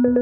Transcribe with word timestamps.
Welcome 0.00 0.12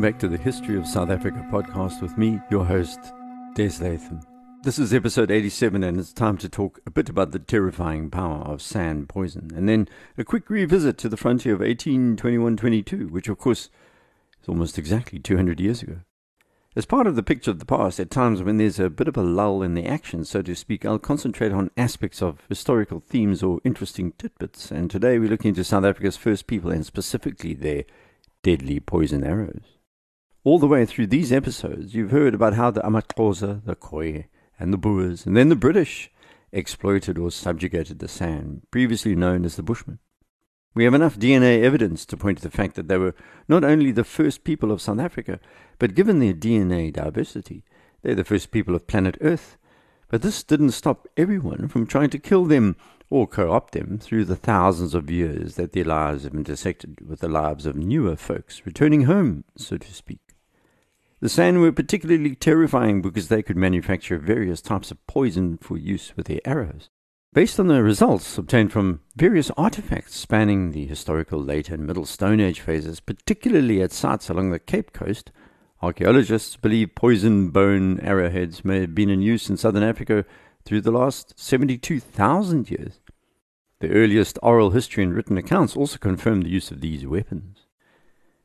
back 0.00 0.18
to 0.20 0.28
the 0.28 0.38
History 0.42 0.78
of 0.78 0.86
South 0.86 1.10
Africa 1.10 1.46
podcast 1.52 2.00
with 2.00 2.16
me, 2.16 2.40
your 2.50 2.64
host, 2.64 2.98
Des 3.54 3.72
Latham. 3.82 4.20
This 4.62 4.78
is 4.78 4.94
episode 4.94 5.30
87, 5.30 5.84
and 5.84 6.00
it's 6.00 6.14
time 6.14 6.38
to 6.38 6.48
talk 6.48 6.80
a 6.86 6.90
bit 6.90 7.10
about 7.10 7.32
the 7.32 7.38
terrifying 7.38 8.08
power 8.08 8.38
of 8.44 8.62
San 8.62 9.06
poison, 9.06 9.50
and 9.54 9.68
then 9.68 9.88
a 10.16 10.24
quick 10.24 10.48
revisit 10.48 10.96
to 10.98 11.10
the 11.10 11.18
frontier 11.18 11.52
of 11.52 11.60
1821 11.60 12.56
22, 12.56 13.08
which, 13.08 13.28
of 13.28 13.36
course, 13.36 13.68
is 14.42 14.48
almost 14.48 14.78
exactly 14.78 15.18
200 15.18 15.60
years 15.60 15.82
ago. 15.82 15.98
As 16.76 16.84
part 16.84 17.06
of 17.06 17.16
the 17.16 17.22
picture 17.22 17.50
of 17.50 17.58
the 17.58 17.64
past, 17.64 17.98
at 17.98 18.10
times 18.10 18.42
when 18.42 18.58
there's 18.58 18.78
a 18.78 18.90
bit 18.90 19.08
of 19.08 19.16
a 19.16 19.22
lull 19.22 19.62
in 19.62 19.72
the 19.72 19.86
action, 19.86 20.26
so 20.26 20.42
to 20.42 20.54
speak, 20.54 20.84
I'll 20.84 20.98
concentrate 20.98 21.50
on 21.50 21.70
aspects 21.74 22.20
of 22.20 22.42
historical 22.50 23.00
themes 23.00 23.42
or 23.42 23.62
interesting 23.64 24.12
tidbits, 24.18 24.70
and 24.70 24.90
today 24.90 25.18
we're 25.18 25.30
looking 25.30 25.48
into 25.48 25.64
South 25.64 25.86
Africa's 25.86 26.18
first 26.18 26.46
people 26.46 26.70
and 26.70 26.84
specifically 26.84 27.54
their 27.54 27.84
deadly 28.42 28.78
poison 28.78 29.24
arrows. 29.24 29.78
All 30.44 30.58
the 30.58 30.66
way 30.66 30.84
through 30.84 31.06
these 31.06 31.32
episodes, 31.32 31.94
you've 31.94 32.10
heard 32.10 32.34
about 32.34 32.52
how 32.52 32.70
the 32.70 32.82
Amaxhosa, 32.82 33.64
the 33.64 33.74
Khoi, 33.74 34.26
and 34.60 34.70
the 34.70 34.76
Boers, 34.76 35.24
and 35.24 35.34
then 35.34 35.48
the 35.48 35.56
British 35.56 36.10
exploited 36.52 37.16
or 37.16 37.30
subjugated 37.30 38.00
the 38.00 38.06
San, 38.06 38.60
previously 38.70 39.16
known 39.16 39.46
as 39.46 39.56
the 39.56 39.62
Bushmen. 39.62 39.98
We 40.76 40.84
have 40.84 40.92
enough 40.92 41.18
DNA 41.18 41.62
evidence 41.62 42.04
to 42.04 42.18
point 42.18 42.36
to 42.36 42.44
the 42.44 42.54
fact 42.54 42.74
that 42.74 42.86
they 42.86 42.98
were 42.98 43.14
not 43.48 43.64
only 43.64 43.92
the 43.92 44.04
first 44.04 44.44
people 44.44 44.70
of 44.70 44.82
South 44.82 44.98
Africa, 44.98 45.40
but 45.78 45.94
given 45.94 46.18
their 46.18 46.34
DNA 46.34 46.92
diversity, 46.92 47.64
they're 48.02 48.14
the 48.14 48.24
first 48.24 48.50
people 48.50 48.74
of 48.74 48.86
planet 48.86 49.16
Earth. 49.22 49.56
But 50.10 50.20
this 50.20 50.42
didn't 50.42 50.72
stop 50.72 51.08
everyone 51.16 51.68
from 51.68 51.86
trying 51.86 52.10
to 52.10 52.18
kill 52.18 52.44
them 52.44 52.76
or 53.08 53.26
co 53.26 53.52
opt 53.52 53.72
them 53.72 53.98
through 53.98 54.26
the 54.26 54.36
thousands 54.36 54.92
of 54.92 55.10
years 55.10 55.54
that 55.54 55.72
their 55.72 55.86
lives 55.86 56.24
have 56.24 56.34
intersected 56.34 57.08
with 57.08 57.20
the 57.20 57.28
lives 57.28 57.64
of 57.64 57.76
newer 57.76 58.14
folks 58.14 58.66
returning 58.66 59.04
home, 59.04 59.44
so 59.56 59.78
to 59.78 59.94
speak. 59.94 60.20
The 61.20 61.30
San 61.30 61.58
were 61.58 61.72
particularly 61.72 62.34
terrifying 62.34 63.00
because 63.00 63.28
they 63.28 63.42
could 63.42 63.56
manufacture 63.56 64.18
various 64.18 64.60
types 64.60 64.90
of 64.90 65.06
poison 65.06 65.56
for 65.56 65.78
use 65.78 66.14
with 66.18 66.26
their 66.26 66.40
arrows. 66.44 66.90
Based 67.36 67.60
on 67.60 67.66
the 67.66 67.82
results 67.82 68.38
obtained 68.38 68.72
from 68.72 69.00
various 69.14 69.50
artifacts 69.58 70.16
spanning 70.16 70.72
the 70.72 70.86
historical 70.86 71.38
late 71.38 71.68
and 71.68 71.86
middle 71.86 72.06
Stone 72.06 72.40
Age 72.40 72.60
phases, 72.60 72.98
particularly 72.98 73.82
at 73.82 73.92
sites 73.92 74.30
along 74.30 74.52
the 74.52 74.58
Cape 74.58 74.94
Coast, 74.94 75.30
archaeologists 75.82 76.56
believe 76.56 76.94
poison 76.94 77.50
bone 77.50 78.00
arrowheads 78.00 78.64
may 78.64 78.80
have 78.80 78.94
been 78.94 79.10
in 79.10 79.20
use 79.20 79.50
in 79.50 79.58
southern 79.58 79.82
Africa 79.82 80.24
through 80.64 80.80
the 80.80 80.90
last 80.90 81.38
72,000 81.38 82.70
years. 82.70 83.00
The 83.80 83.90
earliest 83.90 84.38
oral 84.42 84.70
history 84.70 85.04
and 85.04 85.12
written 85.14 85.36
accounts 85.36 85.76
also 85.76 85.98
confirm 85.98 86.40
the 86.40 86.48
use 86.48 86.70
of 86.70 86.80
these 86.80 87.06
weapons. 87.06 87.66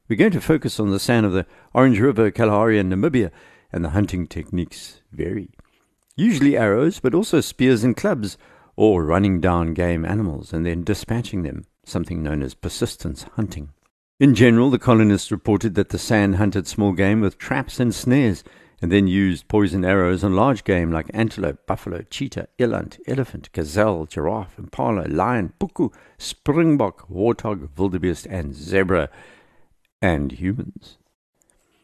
We're 0.10 0.18
going 0.18 0.34
to 0.34 0.42
focus 0.42 0.82
on 0.82 0.90
the 0.90 1.00
San 1.00 1.24
of 1.24 1.32
the 1.32 1.46
Orange 1.74 2.02
River, 2.02 2.30
Kalahari, 2.30 2.78
and 2.78 2.92
Namibia, 2.92 3.32
and 3.72 3.86
the 3.86 3.92
hunting 3.92 4.28
techniques 4.28 5.00
vary. 5.14 5.50
Usually 6.18 6.58
arrows, 6.58 7.00
but 7.00 7.16
also 7.16 7.40
spears 7.40 7.86
and 7.86 7.96
clubs, 7.96 8.38
or 8.82 9.04
running 9.04 9.40
down 9.40 9.76
game 9.76 10.04
animals 10.04 10.52
and 10.52 10.66
then 10.66 10.84
dispatching 10.84 11.44
them, 11.44 11.64
something 11.86 12.24
known 12.24 12.42
as 12.42 12.56
persistence 12.56 13.28
hunting. 13.36 13.70
In 14.20 14.34
general, 14.34 14.72
the 14.72 14.80
colonists 14.80 15.32
reported 15.32 15.76
that 15.76 15.90
the 15.90 16.00
San 16.00 16.34
hunted 16.34 16.66
small 16.66 16.92
game 16.92 17.22
with 17.22 17.38
traps 17.38 17.80
and 17.80 17.94
snares, 17.94 18.44
and 18.82 18.92
then 18.92 19.06
used 19.06 19.48
poison 19.48 19.86
arrows 19.86 20.24
on 20.24 20.36
large 20.36 20.64
game 20.64 20.92
like 20.92 21.12
antelope, 21.14 21.68
buffalo, 21.68 22.02
cheetah, 22.10 22.48
eland, 22.58 22.98
elephant, 23.06 23.52
gazelle, 23.52 24.08
giraffe, 24.08 24.58
impala, 24.58 25.04
lion, 25.08 25.54
puku, 25.60 25.94
springbok, 26.18 27.08
warthog, 27.08 27.70
wildebeest, 27.78 28.26
and 28.26 28.56
zebra 28.56 29.10
and 30.02 30.32
humans. 30.32 30.98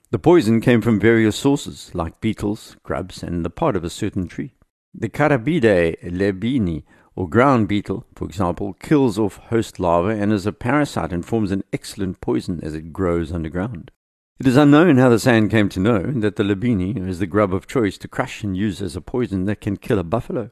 The 0.10 0.18
poison 0.18 0.62
came 0.62 0.82
from 0.82 1.00
various 1.00 1.36
sources, 1.36 1.92
like 1.94 2.22
beetles, 2.22 2.76
grubs, 2.82 3.22
and 3.22 3.46
the 3.46 3.52
pod 3.52 3.76
of 3.76 3.84
a 3.84 3.90
certain 3.92 4.28
tree. 4.28 4.56
The 4.98 5.10
Carabidae 5.10 5.96
lebini, 6.04 6.84
or 7.16 7.30
ground 7.30 7.68
beetle, 7.68 8.06
for 8.16 8.26
example, 8.26 8.74
kills 8.74 9.20
off 9.20 9.38
host 9.38 9.80
larvae 9.80 10.20
and 10.20 10.34
is 10.34 10.46
a 10.46 10.52
parasite 10.52 11.14
and 11.14 11.26
forms 11.26 11.52
an 11.52 11.64
excellent 11.72 12.20
poison 12.20 12.60
as 12.64 12.74
it 12.74 12.92
grows 12.92 13.32
underground. 13.32 13.92
It 14.40 14.48
is 14.48 14.58
unknown 14.58 14.98
how 14.98 15.10
the 15.10 15.20
San 15.20 15.50
came 15.50 15.70
to 15.70 15.80
know 15.80 16.02
that 16.02 16.36
the 16.36 16.44
lebini 16.44 17.08
is 17.08 17.20
the 17.20 17.28
grub 17.28 17.54
of 17.54 17.68
choice 17.68 17.98
to 18.00 18.08
crush 18.08 18.44
and 18.44 18.58
use 18.58 18.82
as 18.82 18.96
a 18.96 19.02
poison 19.02 19.46
that 19.46 19.62
can 19.62 19.78
kill 19.78 20.00
a 20.00 20.04
buffalo. 20.04 20.52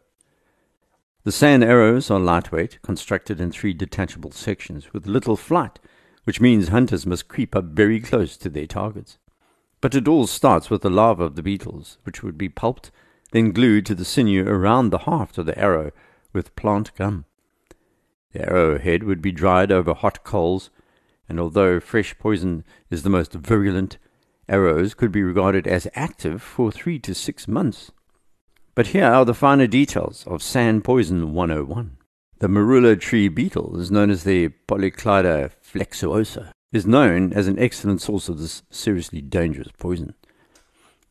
The 1.23 1.31
San 1.31 1.63
arrows 1.63 2.11
are 2.11 2.19
lightweight, 2.19 2.81
constructed 2.84 3.41
in 3.41 3.51
three 3.51 3.73
detachable 3.73 4.31
sections 4.31 4.94
with 4.94 5.07
little 5.07 5.35
flight 5.35 5.79
which 6.25 6.41
means 6.41 6.67
hunters 6.67 7.05
must 7.05 7.29
creep 7.29 7.55
up 7.55 7.66
very 7.66 8.00
close 8.01 8.35
to 8.35 8.50
their 8.50 8.67
targets. 8.67 9.17
But 9.79 9.95
it 9.95 10.07
all 10.07 10.28
starts 10.28 10.69
with 10.69 10.81
the 10.81 10.89
larva 10.89 11.23
of 11.23 11.35
the 11.35 11.44
beetles, 11.44 12.00
which 12.03 12.22
would 12.22 12.38
be 12.38 12.50
pulped, 12.50 12.91
then 13.35 13.51
glued 13.51 13.85
to 13.85 13.94
the 13.94 14.06
sinew 14.06 14.47
around 14.47 14.91
the 14.91 15.00
haft 15.00 15.38
of 15.38 15.46
the 15.46 15.59
arrow 15.59 15.91
with 16.31 16.56
plant 16.56 16.96
gum. 16.96 17.25
The 18.31 18.50
arrowhead 18.50 19.03
would 19.03 19.22
be 19.22 19.34
dried 19.34 19.73
over 19.73 19.94
hot 19.94 20.23
coals, 20.23 20.69
and 21.28 21.38
although 21.38 21.81
fresh 21.81 22.18
poison 22.18 22.63
is 22.90 23.03
the 23.03 23.09
most 23.09 23.34
virulent, 23.34 23.97
arrows 24.47 24.94
could 24.94 25.12
be 25.12 25.22
regarded 25.22 25.68
as 25.68 25.85
active 25.96 26.41
for 26.41 26.72
three 26.72 26.97
to 27.00 27.13
six 27.13 27.46
months. 27.46 27.91
But 28.73 28.88
here 28.88 29.07
are 29.07 29.25
the 29.25 29.34
finer 29.34 29.67
details 29.67 30.23
of 30.28 30.41
San 30.41 30.79
Poison 30.79 31.34
101. 31.34 31.97
The 32.40 32.47
marula 32.47 32.97
tree 32.97 33.28
beetle 33.28 33.78
is 33.81 33.91
known 33.91 34.12
as 34.12 34.23
the 34.23 34.47
Polyclada 34.66 35.52
flexuosa, 35.62 36.52
is 36.72 36.88
known 36.88 37.34
as 37.34 37.50
an 37.50 37.59
excellent 37.59 38.02
source 38.02 38.29
of 38.29 38.40
this 38.40 38.63
seriously 38.69 39.19
dangerous 39.19 39.72
poison. 39.78 40.13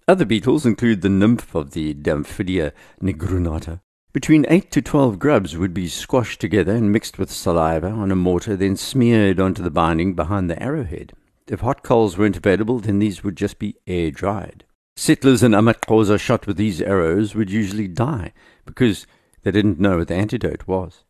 Other 0.07 0.27
beetles 0.27 0.67
include 0.67 1.01
the 1.01 1.09
nymph 1.09 1.55
of 1.55 1.71
the 1.71 1.95
Diamphidia 1.95 2.75
nigroornata. 3.01 3.81
Between 4.13 4.45
8 4.51 4.71
to 4.73 4.83
12 4.83 5.19
grubs 5.19 5.57
would 5.57 5.73
be 5.73 5.89
squashed 5.89 6.43
together 6.43 6.73
and 6.73 6.93
mixed 6.93 7.19
with 7.19 7.31
saliva 7.31 7.89
on 7.89 8.11
a 8.11 8.17
mortar, 8.17 8.55
then 8.55 8.77
smeared 8.77 9.41
onto 9.41 9.63
the 9.63 9.71
binding 9.71 10.15
behind 10.15 10.51
the 10.51 10.63
arrowhead. 10.63 11.15
If 11.47 11.61
hot 11.61 11.83
coals 11.83 12.19
weren't 12.19 12.37
available, 12.37 12.81
then 12.81 12.99
these 12.99 13.25
would 13.25 13.35
just 13.35 13.59
be 13.59 13.77
air 13.87 14.11
dried. 14.11 14.65
Settlers 14.95 15.43
in 15.43 15.53
Amaxhosa 15.53 16.21
shot 16.21 16.47
with 16.47 16.59
these 16.59 16.83
arrows 16.83 17.35
would 17.35 17.51
usually 17.51 17.89
die 17.89 18.35
because 18.67 19.07
they 19.43 19.51
didn't 19.51 19.81
know 19.81 19.97
what 19.99 20.09
the 20.09 20.15
antidote 20.15 20.67
was. 20.67 21.05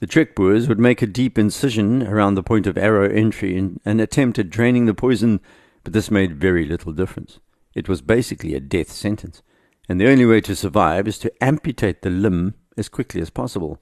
The 0.00 0.06
Trekboers 0.06 0.68
would 0.68 0.78
make 0.78 1.00
a 1.00 1.06
deep 1.06 1.38
incision 1.38 2.06
around 2.06 2.34
the 2.34 2.42
point 2.42 2.66
of 2.66 2.76
arrow 2.76 3.08
entry 3.08 3.56
and, 3.56 3.80
and 3.86 4.02
attempt 4.02 4.38
at 4.38 4.50
draining 4.50 4.84
the 4.84 4.92
poison, 4.92 5.40
but 5.82 5.94
this 5.94 6.10
made 6.10 6.36
very 6.36 6.66
little 6.66 6.92
difference. 6.92 7.40
It 7.78 7.88
was 7.88 8.02
basically 8.02 8.56
a 8.56 8.60
death 8.60 8.90
sentence, 8.90 9.40
and 9.88 10.00
the 10.00 10.10
only 10.10 10.26
way 10.26 10.40
to 10.40 10.56
survive 10.56 11.06
is 11.06 11.16
to 11.20 11.32
amputate 11.40 12.02
the 12.02 12.10
limb 12.10 12.54
as 12.76 12.88
quickly 12.88 13.20
as 13.20 13.30
possible. 13.30 13.80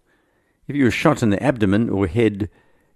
If 0.68 0.76
you 0.76 0.84
were 0.84 0.90
shot 0.90 1.22
in 1.22 1.30
the 1.30 1.42
abdomen 1.42 1.88
or 1.88 2.06
head, 2.06 2.50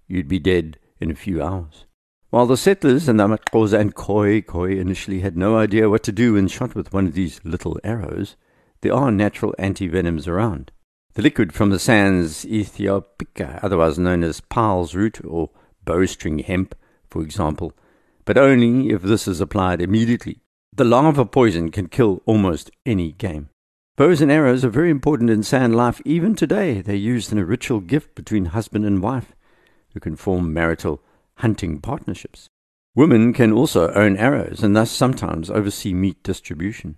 you'd 0.06 0.28
be 0.28 0.38
dead 0.38 0.78
in 1.00 1.10
a 1.10 1.14
few 1.14 1.42
hours. 1.42 1.86
While 2.28 2.44
the 2.44 2.58
settlers 2.58 3.08
and 3.08 3.18
the 3.18 3.26
Amaxhosa 3.26 3.80
and 3.80 3.94
Khoi 3.94 4.42
Khoi 4.42 4.78
initially 4.78 5.20
had 5.20 5.38
no 5.38 5.56
idea 5.56 5.88
what 5.88 6.02
to 6.02 6.12
do 6.12 6.34
when 6.34 6.48
shot 6.48 6.74
with 6.74 6.92
one 6.92 7.06
of 7.06 7.14
these 7.14 7.40
little 7.44 7.80
arrows, 7.82 8.36
there 8.82 8.92
are 8.92 9.10
natural 9.10 9.54
antivenoms 9.58 10.28
around. 10.28 10.70
The 11.14 11.22
liquid 11.22 11.54
from 11.54 11.70
the 11.70 11.78
sands 11.78 12.44
Ethiopica, 12.44 13.58
otherwise 13.62 13.98
known 13.98 14.22
as 14.22 14.42
Paarl's 14.42 14.94
root 14.94 15.24
or 15.24 15.48
bowstring 15.86 16.40
hemp, 16.40 16.74
for 17.08 17.22
example, 17.22 17.72
but 18.26 18.36
only 18.36 18.90
if 18.90 19.00
this 19.00 19.26
is 19.26 19.40
applied 19.40 19.80
immediately. 19.80 20.42
The 20.80 20.84
larva 20.86 21.26
poison 21.26 21.70
can 21.70 21.88
kill 21.88 22.22
almost 22.24 22.70
any 22.86 23.12
game. 23.12 23.50
Bows 23.98 24.22
and 24.22 24.32
arrows 24.32 24.64
are 24.64 24.70
very 24.70 24.88
important 24.88 25.28
in 25.28 25.42
San 25.42 25.74
life 25.74 26.00
even 26.06 26.34
today. 26.34 26.80
They're 26.80 26.94
used 26.94 27.30
in 27.30 27.36
a 27.36 27.44
ritual 27.44 27.80
gift 27.80 28.14
between 28.14 28.46
husband 28.46 28.86
and 28.86 29.02
wife 29.02 29.36
who 29.92 30.00
can 30.00 30.16
form 30.16 30.54
marital 30.54 31.02
hunting 31.34 31.80
partnerships. 31.80 32.48
Women 32.94 33.34
can 33.34 33.52
also 33.52 33.92
own 33.92 34.16
arrows 34.16 34.62
and 34.62 34.74
thus 34.74 34.90
sometimes 34.90 35.50
oversee 35.50 35.92
meat 35.92 36.22
distribution. 36.22 36.96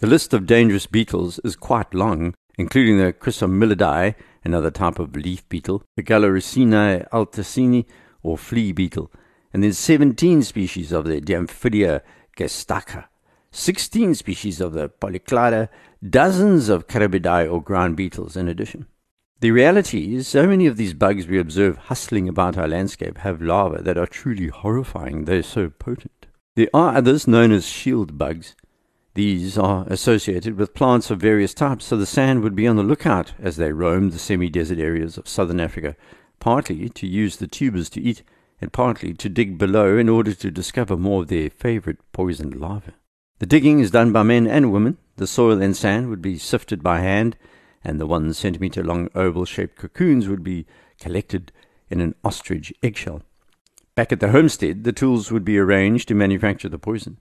The 0.00 0.06
list 0.06 0.34
of 0.34 0.44
dangerous 0.44 0.84
beetles 0.84 1.40
is 1.42 1.56
quite 1.56 1.94
long, 1.94 2.34
including 2.58 2.98
the 2.98 3.14
Chrysomelidae, 3.14 4.16
another 4.44 4.70
type 4.70 4.98
of 4.98 5.16
leaf 5.16 5.48
beetle, 5.48 5.82
the 5.96 6.02
Galerucinae 6.02 7.08
Alticini, 7.08 7.86
or 8.22 8.36
flea 8.36 8.72
beetle, 8.72 9.10
and 9.54 9.62
then 9.64 9.72
17 9.72 10.42
species 10.42 10.92
of 10.92 11.06
the 11.06 11.22
Diamphidia 11.22 12.02
gestaca, 12.36 13.06
16 13.50 14.14
species 14.14 14.60
of 14.60 14.72
the 14.72 14.88
polyclada, 14.88 15.68
dozens 16.08 16.68
of 16.68 16.86
Carabidae 16.86 17.50
or 17.50 17.62
ground 17.62 17.96
beetles 17.96 18.36
in 18.36 18.48
addition. 18.48 18.86
The 19.40 19.50
reality 19.50 20.14
is, 20.14 20.28
so 20.28 20.46
many 20.46 20.66
of 20.66 20.76
these 20.76 20.94
bugs 20.94 21.26
we 21.26 21.38
observe 21.38 21.76
hustling 21.76 22.28
about 22.28 22.56
our 22.56 22.68
landscape 22.68 23.18
have 23.18 23.42
larvae 23.42 23.82
that 23.82 23.98
are 23.98 24.06
truly 24.06 24.48
horrifying. 24.48 25.24
They're 25.24 25.42
so 25.42 25.68
potent. 25.68 26.26
There 26.54 26.70
are 26.72 26.96
others 26.96 27.26
known 27.26 27.52
as 27.52 27.66
shield 27.66 28.16
bugs, 28.16 28.54
These 29.16 29.56
are 29.56 29.86
associated 29.88 30.58
with 30.58 30.74
plants 30.74 31.10
of 31.10 31.18
various 31.18 31.54
types, 31.54 31.86
so 31.86 31.96
the 31.96 32.04
San 32.04 32.42
would 32.42 32.54
be 32.54 32.66
on 32.66 32.76
the 32.76 32.82
lookout 32.82 33.32
as 33.38 33.56
they 33.56 33.72
roamed 33.72 34.12
the 34.12 34.18
semi 34.18 34.50
desert 34.50 34.78
areas 34.78 35.16
of 35.16 35.26
southern 35.26 35.58
Africa, 35.58 35.96
partly 36.38 36.90
to 36.90 37.06
use 37.06 37.38
the 37.38 37.46
tubers 37.46 37.88
to 37.90 38.00
eat, 38.02 38.22
and 38.60 38.72
partly 38.72 39.12
to 39.14 39.28
dig 39.28 39.58
below 39.58 39.98
in 39.98 40.08
order 40.08 40.32
to 40.32 40.50
discover 40.50 40.96
more 40.96 41.22
of 41.22 41.28
their 41.28 41.50
favorite 41.50 41.98
poisoned 42.12 42.54
larvae. 42.54 42.92
The 43.38 43.46
digging 43.46 43.80
is 43.80 43.90
done 43.90 44.12
by 44.12 44.22
men 44.22 44.46
and 44.46 44.72
women. 44.72 44.96
The 45.16 45.26
soil 45.26 45.60
and 45.60 45.76
sand 45.76 46.08
would 46.08 46.22
be 46.22 46.38
sifted 46.38 46.82
by 46.82 47.00
hand, 47.00 47.36
and 47.84 48.00
the 48.00 48.06
one 48.06 48.32
centimeter 48.32 48.82
long 48.82 49.08
oval 49.14 49.44
shaped 49.44 49.76
cocoons 49.76 50.28
would 50.28 50.42
be 50.42 50.66
collected 50.98 51.52
in 51.90 52.00
an 52.00 52.14
ostrich 52.24 52.72
eggshell. 52.82 53.22
Back 53.94 54.12
at 54.12 54.20
the 54.20 54.30
homestead, 54.30 54.84
the 54.84 54.92
tools 54.92 55.30
would 55.30 55.44
be 55.44 55.58
arranged 55.58 56.08
to 56.08 56.14
manufacture 56.14 56.68
the 56.68 56.78
poison. 56.78 57.18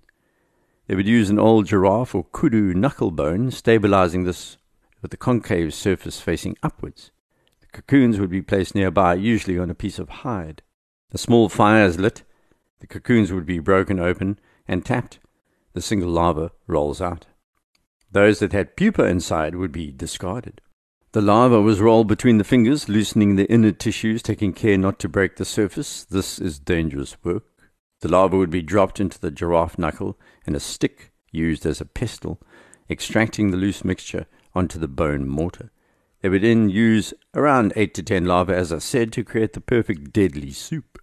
They 0.87 0.95
would 0.95 1.07
use 1.07 1.29
an 1.29 1.39
old 1.39 1.65
giraffe 1.67 2.13
or 2.15 2.25
kudu 2.25 2.73
knuckle 2.73 3.11
bone, 3.11 3.51
stabilizing 3.51 4.23
this 4.23 4.57
with 5.01 5.11
the 5.11 5.17
concave 5.17 5.73
surface 5.73 6.19
facing 6.19 6.57
upwards. 6.63 7.11
The 7.61 7.67
cocoons 7.67 8.19
would 8.19 8.29
be 8.29 8.41
placed 8.41 8.75
nearby, 8.75 9.15
usually 9.15 9.57
on 9.57 9.69
a 9.69 9.75
piece 9.75 9.99
of 9.99 10.09
hide. 10.09 10.61
A 11.15 11.17
small 11.17 11.47
fire 11.47 11.85
is 11.85 11.97
lit, 11.97 12.23
the 12.81 12.87
cocoons 12.87 13.31
would 13.31 13.45
be 13.45 13.59
broken 13.59 14.01
open 14.01 14.37
and 14.67 14.85
tapped. 14.85 15.19
The 15.71 15.81
single 15.81 16.09
larva 16.09 16.51
rolls 16.67 16.99
out. 16.99 17.25
Those 18.11 18.39
that 18.39 18.51
had 18.51 18.75
pupa 18.75 19.05
inside 19.05 19.55
would 19.55 19.71
be 19.71 19.93
discarded. 19.93 20.59
The 21.13 21.21
larva 21.21 21.61
was 21.61 21.79
rolled 21.79 22.09
between 22.09 22.37
the 22.37 22.43
fingers, 22.43 22.89
loosening 22.89 23.37
the 23.37 23.49
inner 23.49 23.71
tissues, 23.71 24.21
taking 24.21 24.51
care 24.51 24.77
not 24.77 24.99
to 24.99 25.07
break 25.07 25.37
the 25.37 25.45
surface. 25.45 26.03
This 26.03 26.37
is 26.37 26.59
dangerous 26.59 27.15
work. 27.23 27.45
The 28.01 28.09
larva 28.09 28.35
would 28.35 28.49
be 28.49 28.61
dropped 28.61 28.99
into 28.99 29.17
the 29.17 29.31
giraffe 29.31 29.79
knuckle 29.79 30.19
and 30.45 30.53
a 30.53 30.59
stick 30.59 31.13
used 31.31 31.65
as 31.65 31.79
a 31.79 31.85
pestle, 31.85 32.41
extracting 32.89 33.51
the 33.51 33.57
loose 33.57 33.85
mixture 33.85 34.25
onto 34.53 34.77
the 34.77 34.89
bone 34.89 35.29
mortar. 35.29 35.71
They 36.21 36.27
would 36.27 36.43
then 36.43 36.67
use 36.67 37.13
around 37.33 37.71
8 37.77 37.93
to 37.93 38.03
10 38.03 38.25
larvae, 38.25 38.53
as 38.53 38.73
I 38.73 38.79
said, 38.79 39.13
to 39.13 39.23
create 39.23 39.53
the 39.53 39.61
perfect 39.61 40.11
deadly 40.11 40.51
soup. 40.51 40.99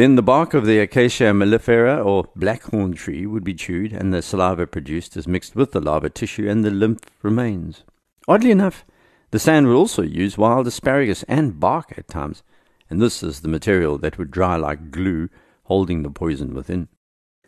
Then 0.00 0.16
the 0.16 0.22
bark 0.22 0.54
of 0.54 0.64
the 0.64 0.78
Acacia 0.78 1.24
mellifera 1.34 2.02
or 2.02 2.24
blackhorn 2.34 2.94
tree 2.96 3.26
would 3.26 3.44
be 3.44 3.52
chewed, 3.52 3.92
and 3.92 4.14
the 4.14 4.22
saliva 4.22 4.66
produced 4.66 5.14
is 5.14 5.28
mixed 5.28 5.54
with 5.54 5.72
the 5.72 5.80
larva 5.82 6.08
tissue, 6.08 6.48
and 6.48 6.64
the 6.64 6.70
lymph 6.70 7.00
remains. 7.20 7.84
Oddly 8.26 8.50
enough, 8.50 8.86
the 9.30 9.38
San 9.38 9.66
would 9.66 9.76
also 9.76 10.00
use 10.00 10.38
wild 10.38 10.66
asparagus 10.66 11.22
and 11.24 11.60
bark 11.60 11.92
at 11.98 12.08
times, 12.08 12.42
and 12.88 12.98
this 12.98 13.22
is 13.22 13.40
the 13.40 13.48
material 13.48 13.98
that 13.98 14.16
would 14.16 14.30
dry 14.30 14.56
like 14.56 14.90
glue, 14.90 15.28
holding 15.64 16.02
the 16.02 16.08
poison 16.08 16.54
within. 16.54 16.88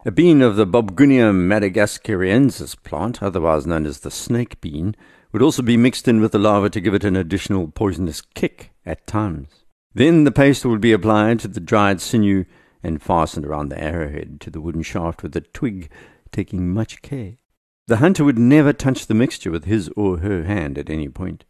A 0.05 0.11
bean 0.11 0.43
of 0.43 0.57
the 0.57 0.67
Bobgunia 0.67 1.33
madagascariensis 1.33 2.77
plant, 2.83 3.23
otherwise 3.23 3.67
known 3.67 3.87
as 3.87 4.01
the 4.01 4.11
snake 4.11 4.61
bean, 4.61 4.95
would 5.33 5.41
also 5.41 5.63
be 5.63 5.79
mixed 5.79 6.07
in 6.07 6.21
with 6.21 6.33
the 6.33 6.39
larva 6.39 6.69
to 6.69 6.83
give 6.83 6.93
it 6.93 7.05
an 7.05 7.17
additional 7.17 7.69
poisonous 7.69 8.21
kick 8.21 8.73
at 8.85 9.07
times. 9.07 9.62
Then 9.95 10.25
the 10.25 10.33
paste 10.33 10.65
would 10.65 10.81
be 10.81 10.93
applied 10.93 11.41
to 11.41 11.49
the 11.49 11.61
dried 11.61 12.01
sinew 12.01 12.45
and 12.83 13.03
fastened 13.03 13.47
around 13.47 13.69
the 13.69 13.83
arrowhead 13.83 14.41
to 14.41 14.51
the 14.51 14.61
wooden 14.61 14.83
shaft 14.83 15.23
with 15.23 15.37
a 15.37 15.41
twig, 15.41 15.91
taking 16.31 16.73
much 16.73 17.03
care. 17.03 17.35
The 17.87 17.99
hunter 17.99 18.25
would 18.25 18.39
never 18.39 18.73
touch 18.73 19.07
the 19.07 19.15
mixture 19.15 19.51
with 19.51 19.65
his 19.65 19.91
or 19.97 20.19
her 20.19 20.45
hand 20.45 20.79
at 20.79 20.89
any 20.89 21.09
point. 21.09 21.45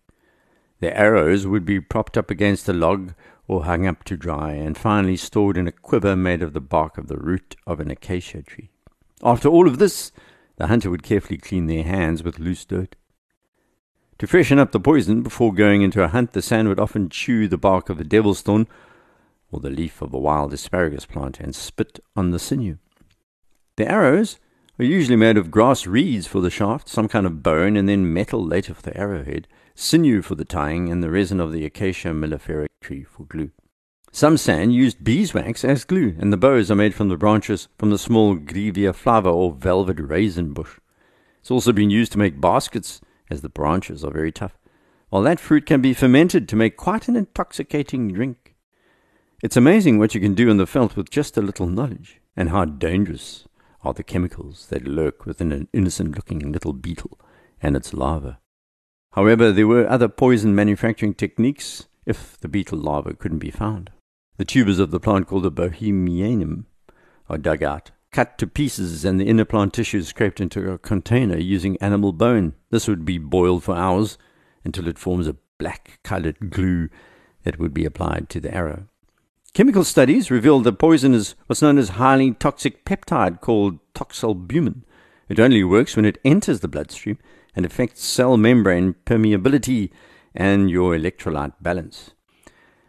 The 0.81 0.97
arrows 0.99 1.47
would 1.47 1.65
be 1.65 1.81
propped 1.81 2.19
up 2.19 2.31
against 2.31 2.69
a 2.69 2.73
log 2.73 3.15
or 3.47 3.65
hung 3.65 3.87
up 3.87 4.03
to 4.05 4.17
dry, 4.17 4.53
and 4.53 4.77
finally 4.77 5.17
stored 5.17 5.57
in 5.57 5.69
a 5.69 5.73
quiver 5.73 6.17
made 6.17 6.43
of 6.43 6.53
the 6.53 6.61
bark 6.61 6.99
of 6.99 7.09
the 7.09 7.17
root 7.17 7.55
of 7.67 7.81
an 7.81 7.91
acacia 7.91 8.43
tree. 8.43 8.71
After 9.23 9.49
all 9.49 9.69
of 9.69 9.79
this, 9.79 10.11
the 10.57 10.67
hunter 10.67 10.91
would 10.91 11.03
carefully 11.03 11.39
clean 11.39 11.67
their 11.67 11.85
hands 11.85 12.23
with 12.23 12.39
loose 12.39 12.65
dirt. 12.65 12.97
To 14.23 14.29
freshen 14.29 14.61
up 14.61 14.71
the 14.71 14.79
poison 14.79 15.23
before 15.23 15.53
going 15.53 15.83
into 15.83 16.01
a 16.01 16.07
hunt, 16.07 16.33
the 16.33 16.43
San 16.43 16.69
would 16.69 16.79
often 16.79 17.09
chew 17.09 17.49
the 17.49 17.59
bark 17.59 17.89
of 17.89 17.99
the 17.99 18.05
devil's 18.05 18.41
thorn 18.41 18.69
or 19.51 19.59
the 19.59 19.69
leaf 19.69 20.01
of 20.01 20.15
a 20.15 20.19
wild 20.21 20.53
asparagus 20.53 21.07
plant 21.07 21.41
and 21.41 21.57
spit 21.57 21.99
on 22.15 22.31
the 22.31 22.39
sinew. 22.39 22.79
The 23.75 23.91
arrows 23.91 24.39
are 24.79 24.85
usually 24.85 25.17
made 25.17 25.37
of 25.37 25.51
grass 25.51 25.89
reeds 25.89 26.29
for 26.29 26.41
the 26.41 26.51
shaft, 26.51 26.89
some 26.89 27.09
kind 27.09 27.27
of 27.27 27.43
bone, 27.43 27.77
and 27.77 27.89
then 27.89 28.15
metal 28.15 28.47
later 28.47 28.75
for 28.75 28.83
the 28.83 28.97
arrowhead 28.97 29.49
sinew 29.75 30.23
for 30.23 30.37
the 30.37 30.45
tying, 30.45 30.89
and 30.89 31.03
the 31.03 31.11
resin 31.11 31.41
of 31.41 31.51
the 31.51 31.65
Acacia 31.65 32.11
mellifera 32.11 32.69
tree 32.81 33.03
for 33.03 33.25
glue. 33.25 33.51
Some 34.13 34.37
San 34.37 34.71
used 34.71 35.03
beeswax 35.03 35.65
as 35.65 35.83
glue, 35.83 36.15
and 36.21 36.33
the 36.33 36.37
bows 36.37 36.71
are 36.71 36.77
made 36.77 36.95
from 36.95 37.09
the 37.09 37.17
branches 37.17 37.67
from 37.77 37.91
the 37.91 37.99
small 37.99 38.37
Grewia 38.37 38.95
flava 38.95 39.31
or 39.31 39.51
velvet 39.51 39.99
raisin 39.99 40.53
bush. 40.53 40.79
It's 41.41 41.51
also 41.51 41.73
been 41.73 41.91
used 41.91 42.13
to 42.13 42.19
make 42.19 42.41
baskets, 42.41 43.01
as 43.33 43.41
the 43.41 43.49
branches 43.49 44.05
are 44.05 44.13
very 44.13 44.31
tough, 44.31 44.59
while 45.09 45.23
that 45.23 45.41
fruit 45.41 45.67
can 45.67 45.81
be 45.81 45.95
fermented 45.95 46.49
to 46.49 46.57
make 46.57 46.77
quite 46.77 47.09
an 47.09 47.17
intoxicating 47.17 48.13
drink. 48.13 48.55
It's 49.43 49.57
amazing 49.57 49.99
what 49.99 50.15
you 50.15 50.21
can 50.21 50.35
do 50.35 50.51
in 50.51 50.59
the 50.59 50.67
veld 50.67 50.95
with 50.95 51.11
just 51.11 51.37
a 51.37 51.43
little 51.43 51.67
knowledge, 51.67 52.21
and 52.37 52.51
how 52.51 52.65
dangerous 52.67 53.49
are 53.83 53.95
the 53.95 54.05
chemicals 54.05 54.67
that 54.69 54.87
lurk 54.87 55.27
within 55.27 55.51
an 55.51 55.69
innocent 55.73 56.15
looking 56.15 56.53
little 56.53 56.73
beetle 56.73 57.19
and 57.61 57.75
its 57.75 57.93
larva. 57.93 58.39
However, 59.13 59.51
there 59.51 59.67
were 59.67 59.89
other 59.89 60.09
poison 60.09 60.55
manufacturing 60.55 61.15
techniques 61.15 61.89
if 62.07 62.39
the 62.39 62.49
beetle 62.49 62.79
larva 62.79 63.15
couldn't 63.15 63.39
be 63.39 63.51
found. 63.51 63.91
The 64.37 64.45
tubers 64.45 64.79
of 64.79 64.91
the 64.91 65.01
plant 65.01 65.27
called 65.27 65.45
the 65.45 65.51
boehmianum 65.51 66.67
are 67.29 67.39
dug 67.39 67.63
out, 67.63 67.91
cut 68.13 68.39
to 68.39 68.47
pieces, 68.47 69.05
and 69.05 69.19
the 69.19 69.27
inner 69.27 69.45
plant 69.45 69.73
tissue 69.73 70.03
scraped 70.03 70.41
into 70.41 70.71
a 70.71 70.79
container 70.79 71.39
using 71.39 71.77
animal 71.79 72.13
bone. 72.13 72.55
This 72.71 72.87
would 72.87 73.05
be 73.05 73.19
boiled 73.19 73.65
for 73.65 73.75
hours 73.75 74.19
until 74.65 74.87
it 74.87 74.99
forms 74.99 75.27
a 75.27 75.37
black 75.59 75.99
colored 76.05 76.51
glue 76.51 76.89
that 77.45 77.59
would 77.59 77.75
be 77.75 77.85
applied 77.85 78.29
to 78.29 78.41
the 78.41 78.55
arrow. 78.55 78.87
Chemical 79.55 79.85
studies 79.85 80.31
revealed 80.31 80.65
the 80.65 80.73
poison 80.73 81.13
is 81.13 81.35
what's 81.47 81.63
known 81.63 81.79
as 81.79 81.91
highly 81.91 82.33
toxic 82.33 82.85
peptide 82.85 83.41
called 83.41 83.79
toxalbumin. 83.95 84.83
It 85.29 85.41
only 85.41 85.65
works 85.65 85.97
when 85.97 86.05
it 86.05 86.19
enters 86.25 86.61
the 86.61 86.69
bloodstream 86.69 87.19
and 87.55 87.67
affects 87.67 88.05
cell 88.05 88.37
membrane 88.37 88.95
permeability 89.05 89.91
and 90.35 90.71
your 90.71 90.97
electrolyte 90.97 91.55
balance. 91.61 92.13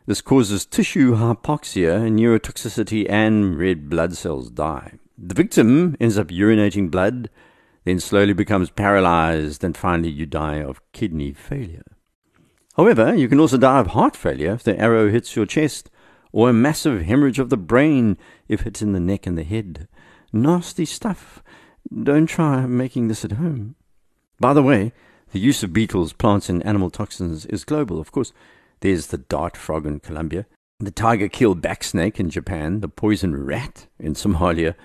This 0.06 0.22
causes 0.22 0.66
tissue 0.66 1.16
hypoxia, 1.16 2.10
neurotoxicity, 2.10 3.10
and 3.10 3.58
red 3.58 3.90
blood 3.90 4.16
cells 4.16 4.50
die. 4.50 5.00
The 5.18 5.36
victim 5.36 5.96
ends 6.00 6.18
up 6.18 6.28
urinating 6.28 6.90
blood, 6.90 7.30
then 7.84 8.00
slowly 8.00 8.34
becomes 8.34 8.70
paralyzed, 8.70 9.64
and 9.64 9.78
finally 9.78 10.10
you 10.10 10.26
die 10.26 10.62
of 10.62 10.82
kidney 10.92 11.34
failure. 11.34 11.84
However, 12.76 13.14
you 13.14 13.28
can 13.28 13.40
also 13.40 13.58
die 13.58 13.80
of 13.80 13.88
heart 13.88 14.16
failure 14.16 14.54
if 14.54 14.64
the 14.64 14.80
arrow 14.80 15.10
hits 15.10 15.36
your 15.36 15.46
chest, 15.46 15.90
or 16.32 16.50
a 16.50 16.54
massive 16.54 17.04
hemorrhage 17.04 17.38
of 17.38 17.50
the 17.50 17.58
brain 17.58 18.18
if 18.48 18.66
it's 18.66 18.82
in 18.82 18.94
the 18.94 19.00
neck 19.00 19.28
and 19.28 19.38
the 19.38 19.44
head. 19.44 19.88
Nasty 20.32 20.86
stuff. 20.86 21.44
Don't 22.04 22.26
try 22.26 22.66
making 22.66 23.08
this 23.08 23.24
at 23.24 23.34
home. 23.34 23.76
By 24.40 24.54
the 24.54 24.64
way, 24.64 24.94
the 25.32 25.40
use 25.40 25.62
of 25.62 25.74
beetles, 25.74 26.14
plants, 26.14 26.50
and 26.50 26.66
animal 26.66 26.90
toxins 26.90 27.46
is 27.46 27.64
global. 27.64 28.00
Of 28.00 28.12
course, 28.12 28.34
there's 28.80 29.08
the 29.08 29.20
dart 29.20 29.56
frog 29.56 29.86
in 29.86 30.00
Colombia, 30.00 30.48
the 30.80 30.92
tiger 30.92 31.28
kill 31.30 31.56
keelback 31.56 31.84
snake 31.84 32.20
in 32.20 32.30
Japan, 32.30 32.82
the 32.82 32.90
poison 32.90 33.46
rat 33.46 33.88
in 34.00 34.16
Somalia, 34.16 34.76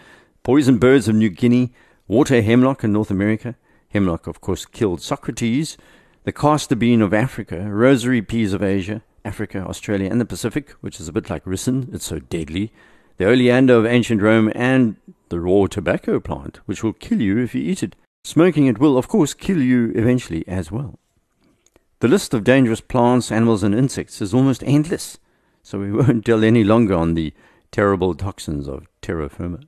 poison 0.49 0.79
birds 0.79 1.09
of 1.09 1.15
New 1.15 1.29
Guinea, 1.29 1.71
water 2.07 2.41
hemlock 2.41 2.83
in 2.83 2.91
North 2.91 3.11
America. 3.11 3.55
Hemlock, 3.91 4.27
of 4.27 4.41
course, 4.41 4.65
killed 4.65 5.03
Socrates, 5.03 5.77
the 6.25 6.33
castor 6.33 6.75
bean 6.75 7.03
of 7.03 7.13
Africa, 7.13 7.71
rosary 7.71 8.23
peas 8.23 8.55
of 8.55 8.63
Asia, 8.63 9.03
Africa, 9.27 9.59
Australia, 9.59 10.11
and 10.11 10.19
the 10.19 10.25
Pacific, 10.25 10.71
which 10.81 11.01
is 11.01 11.07
a 11.07 11.13
bit 11.13 11.29
like 11.29 11.45
ricin, 11.45 11.93
it's 11.93 12.07
so 12.07 12.19
deadly, 12.19 12.73
the 13.19 13.27
oleander 13.27 13.75
of 13.75 13.85
ancient 13.85 14.23
Rome, 14.23 14.51
and 14.55 14.97
the 15.29 15.39
raw 15.39 15.67
tobacco 15.67 16.19
plant, 16.19 16.61
which 16.65 16.83
will 16.83 16.95
kill 16.95 17.21
you 17.21 17.37
if 17.37 17.55
you 17.55 17.61
eat 17.61 17.83
it. 17.83 17.95
Smoking 18.25 18.67
it 18.69 18.79
will, 18.79 18.97
of 18.97 19.07
course, 19.07 19.35
kill 19.35 19.61
you 19.61 19.93
eventually 19.95 20.49
as 20.49 20.73
well. 20.73 20.99
The 22.01 22.09
list 22.09 22.33
of 22.33 22.43
dangerous 22.43 22.81
plants, 22.81 23.31
animals, 23.31 23.63
and 23.63 23.75
insects 23.75 24.23
is 24.23 24.33
almost 24.33 24.65
endless, 24.65 25.19
so 25.63 25.79
we 25.79 25.93
won't 25.93 26.25
dwell 26.25 26.43
any 26.43 26.65
longer 26.65 26.95
on 26.95 27.13
the 27.13 27.35
terrible 27.71 28.15
toxins 28.15 28.67
of 28.67 28.87
terra 29.03 29.29
firma. 29.29 29.61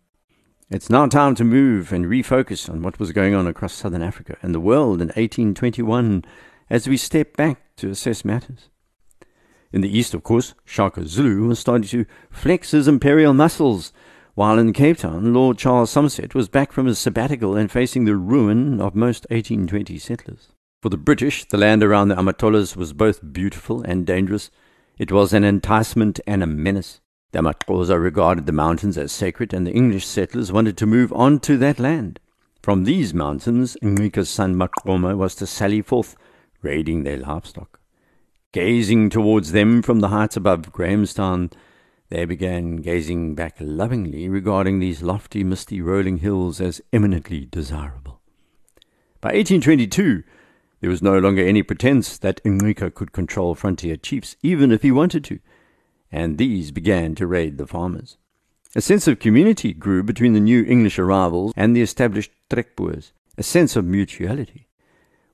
It's 0.70 0.88
now 0.88 1.08
time 1.08 1.34
to 1.34 1.42
move 1.42 1.92
and 1.92 2.04
refocus 2.04 2.70
on 2.70 2.80
what 2.80 3.00
was 3.00 3.10
going 3.10 3.34
on 3.34 3.48
across 3.48 3.72
southern 3.72 4.02
Africa 4.02 4.36
and 4.40 4.54
the 4.54 4.60
world 4.60 5.02
in 5.02 5.08
1821 5.08 6.24
as 6.70 6.86
we 6.86 6.96
step 6.96 7.36
back 7.36 7.74
to 7.78 7.90
assess 7.90 8.24
matters. 8.24 8.68
In 9.72 9.80
the 9.80 9.98
east, 9.98 10.14
of 10.14 10.22
course, 10.22 10.54
Shaka 10.64 11.08
Zulu 11.08 11.48
was 11.48 11.58
starting 11.58 11.88
to 11.88 12.06
flex 12.30 12.70
his 12.70 12.86
imperial 12.86 13.34
muscles 13.34 13.92
while 14.36 14.60
in 14.60 14.72
Cape 14.72 14.98
Town, 14.98 15.34
Lord 15.34 15.58
Charles 15.58 15.90
Somerset 15.90 16.36
was 16.36 16.48
back 16.48 16.70
from 16.70 16.86
his 16.86 17.00
sabbatical 17.00 17.56
and 17.56 17.68
facing 17.68 18.04
the 18.04 18.14
ruin 18.14 18.80
of 18.80 18.94
most 18.94 19.26
1820 19.28 19.98
settlers. 19.98 20.52
For 20.82 20.88
the 20.88 20.96
British, 20.96 21.46
the 21.46 21.58
land 21.58 21.82
around 21.82 22.08
the 22.08 22.14
Amatolas 22.14 22.76
was 22.76 22.92
both 22.92 23.32
beautiful 23.32 23.82
and 23.82 24.06
dangerous. 24.06 24.52
It 24.98 25.10
was 25.10 25.32
an 25.32 25.42
enticement 25.42 26.20
and 26.28 26.44
a 26.44 26.46
menace. 26.46 27.00
The 27.32 27.38
Amatolas 27.38 27.90
regarded 27.90 28.46
the 28.46 28.52
mountains 28.52 28.98
as 28.98 29.12
sacred, 29.12 29.54
and 29.54 29.66
the 29.66 29.72
English 29.72 30.06
settlers 30.06 30.50
wanted 30.50 30.76
to 30.78 30.86
move 30.86 31.12
on 31.12 31.38
to 31.40 31.56
that 31.58 31.78
land. 31.78 32.18
From 32.62 32.84
these 32.84 33.14
mountains, 33.14 33.76
Ncika's 33.82 34.28
son 34.28 34.56
Maqoma 34.56 35.16
was 35.16 35.34
to 35.36 35.46
sally 35.46 35.80
forth, 35.80 36.16
raiding 36.60 37.04
their 37.04 37.16
livestock. 37.16 37.80
Gazing 38.52 39.10
towards 39.10 39.52
them 39.52 39.80
from 39.80 40.00
the 40.00 40.08
heights 40.08 40.36
above 40.36 40.72
Grahamstown, 40.72 41.50
they 42.08 42.24
began 42.24 42.78
gazing 42.78 43.36
back 43.36 43.56
lovingly, 43.60 44.28
regarding 44.28 44.80
these 44.80 45.00
lofty, 45.00 45.44
misty, 45.44 45.80
rolling 45.80 46.18
hills 46.18 46.60
as 46.60 46.82
eminently 46.92 47.46
desirable. 47.46 48.20
By 49.20 49.28
1822, 49.34 50.24
there 50.80 50.90
was 50.90 51.02
no 51.02 51.16
longer 51.18 51.46
any 51.46 51.62
pretense 51.62 52.18
that 52.18 52.42
Ncika 52.42 52.92
could 52.92 53.12
control 53.12 53.54
frontier 53.54 53.96
chiefs, 53.96 54.34
even 54.42 54.72
if 54.72 54.82
he 54.82 54.90
wanted 54.90 55.22
to, 55.24 55.38
and 56.12 56.38
these 56.38 56.70
began 56.70 57.14
to 57.14 57.26
raid 57.26 57.58
the 57.58 57.66
farmers. 57.66 58.16
A 58.74 58.80
sense 58.80 59.08
of 59.08 59.18
community 59.18 59.72
grew 59.72 60.02
between 60.02 60.32
the 60.32 60.40
new 60.40 60.64
English 60.64 60.98
arrivals 60.98 61.52
and 61.56 61.74
the 61.74 61.82
established 61.82 62.30
Trekboers, 62.48 63.12
a 63.36 63.42
sense 63.42 63.74
of 63.74 63.84
mutuality. 63.84 64.68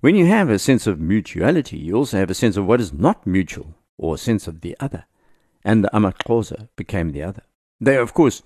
When 0.01 0.15
you 0.15 0.27
have 0.27 0.49
a 0.49 0.59
sense 0.59 0.87
of 0.87 1.01
mutuality, 1.01 1.77
you 1.77 1.95
also 1.97 2.19
have 2.19 2.31
a 2.31 2.35
sense 2.35 2.57
of 2.57 2.67
what 2.67 2.81
is 2.81 2.93
not 2.93 3.27
mutual, 3.27 3.75
or 3.99 4.15
a 4.15 4.19
sense 4.19 4.47
of 4.47 4.61
the 4.61 4.77
other, 4.81 5.05
and 5.65 5.83
the 5.83 5.91
Amaxhosa 5.93 6.69
became 6.77 7.11
the 7.11 7.23
other. 7.23 7.43
They, 7.81 7.97
of 7.97 8.15
course, 8.15 8.43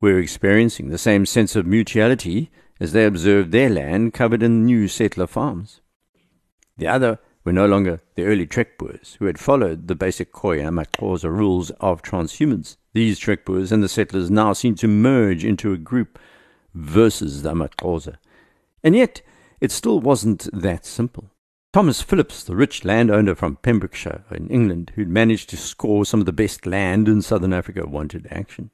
were 0.00 0.18
experiencing 0.18 0.88
the 0.88 0.98
same 0.98 1.26
sense 1.26 1.56
of 1.56 1.66
mutuality 1.66 2.50
as 2.80 2.92
they 2.92 3.04
observed 3.04 3.50
their 3.50 3.70
land 3.70 4.14
covered 4.14 4.42
in 4.42 4.64
new 4.64 4.86
settler 4.86 5.26
farms. 5.26 5.80
The 6.76 6.86
other 6.86 7.18
were 7.48 7.52
no 7.52 7.64
longer 7.64 7.98
the 8.14 8.24
early 8.24 8.46
Trekboers 8.46 9.14
who 9.14 9.24
had 9.24 9.38
followed 9.38 9.88
the 9.88 9.94
basic 9.94 10.32
Khoi 10.32 10.60
and 10.60 10.68
Amaxhosa 10.68 11.30
rules 11.30 11.70
of 11.80 12.02
transhumance. 12.02 12.76
These 12.92 13.18
Trekboers 13.18 13.72
and 13.72 13.82
the 13.82 13.88
settlers 13.88 14.30
now 14.30 14.52
seemed 14.52 14.76
to 14.80 14.86
merge 14.86 15.46
into 15.46 15.72
a 15.72 15.78
group 15.78 16.18
versus 16.74 17.40
the 17.40 17.52
Amaxhosa. 17.52 18.18
And 18.84 18.94
yet, 18.94 19.22
it 19.62 19.72
still 19.72 19.98
wasn't 19.98 20.46
that 20.52 20.84
simple. 20.84 21.30
Thomas 21.72 22.02
Phillips, 22.02 22.44
the 22.44 22.54
rich 22.54 22.84
landowner 22.84 23.34
from 23.34 23.56
Pembrokeshire 23.56 24.24
in 24.30 24.50
England, 24.50 24.92
who'd 24.94 25.08
managed 25.08 25.48
to 25.48 25.56
score 25.56 26.04
some 26.04 26.20
of 26.20 26.26
the 26.26 26.32
best 26.34 26.66
land 26.66 27.08
in 27.08 27.22
southern 27.22 27.54
Africa, 27.54 27.86
wanted 27.86 28.28
action. 28.30 28.68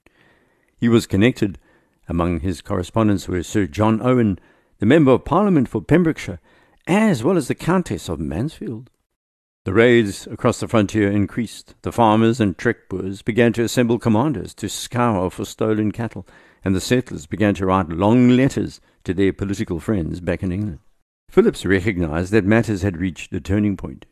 He 0.77 0.89
was 0.89 1.07
connected. 1.07 1.61
Among 2.09 2.41
his 2.41 2.61
correspondents 2.61 3.29
were 3.29 3.45
Sir 3.45 3.67
John 3.67 4.03
Owen, 4.03 4.41
the 4.81 4.87
Member 4.87 5.13
of 5.13 5.25
Parliament 5.25 5.69
for 5.69 5.81
Pembrokeshire, 5.81 6.41
as 6.87 7.25
well 7.25 7.37
as 7.37 7.49
the 7.49 7.55
Countess 7.55 8.09
of 8.09 8.21
Mansfield. 8.21 8.91
The 9.65 9.73
raids 9.73 10.27
across 10.27 10.61
the 10.61 10.69
frontier 10.69 11.11
increased. 11.11 11.75
The 11.83 11.93
farmers 11.93 12.39
and 12.39 12.57
Trekboers 12.59 13.23
began 13.23 13.55
to 13.55 13.63
assemble 13.63 13.99
commanders 13.99 14.53
to 14.55 14.69
scour 14.69 15.31
for 15.31 15.47
stolen 15.47 15.91
cattle, 15.91 16.27
and 16.63 16.75
the 16.75 16.83
settlers 16.83 17.27
began 17.27 17.55
to 17.55 17.67
write 17.67 17.89
long 17.89 18.29
letters 18.31 18.81
to 19.05 19.15
their 19.15 19.33
political 19.33 19.81
friends 19.81 20.21
back 20.21 20.43
in 20.43 20.53
England. 20.53 20.81
Phillips 21.31 21.65
recognized 21.65 22.31
that 22.33 22.45
matters 22.45 22.83
had 22.83 22.99
reached 22.99 23.33
a 23.33 23.41
turning 23.41 23.77
point. 23.77 24.05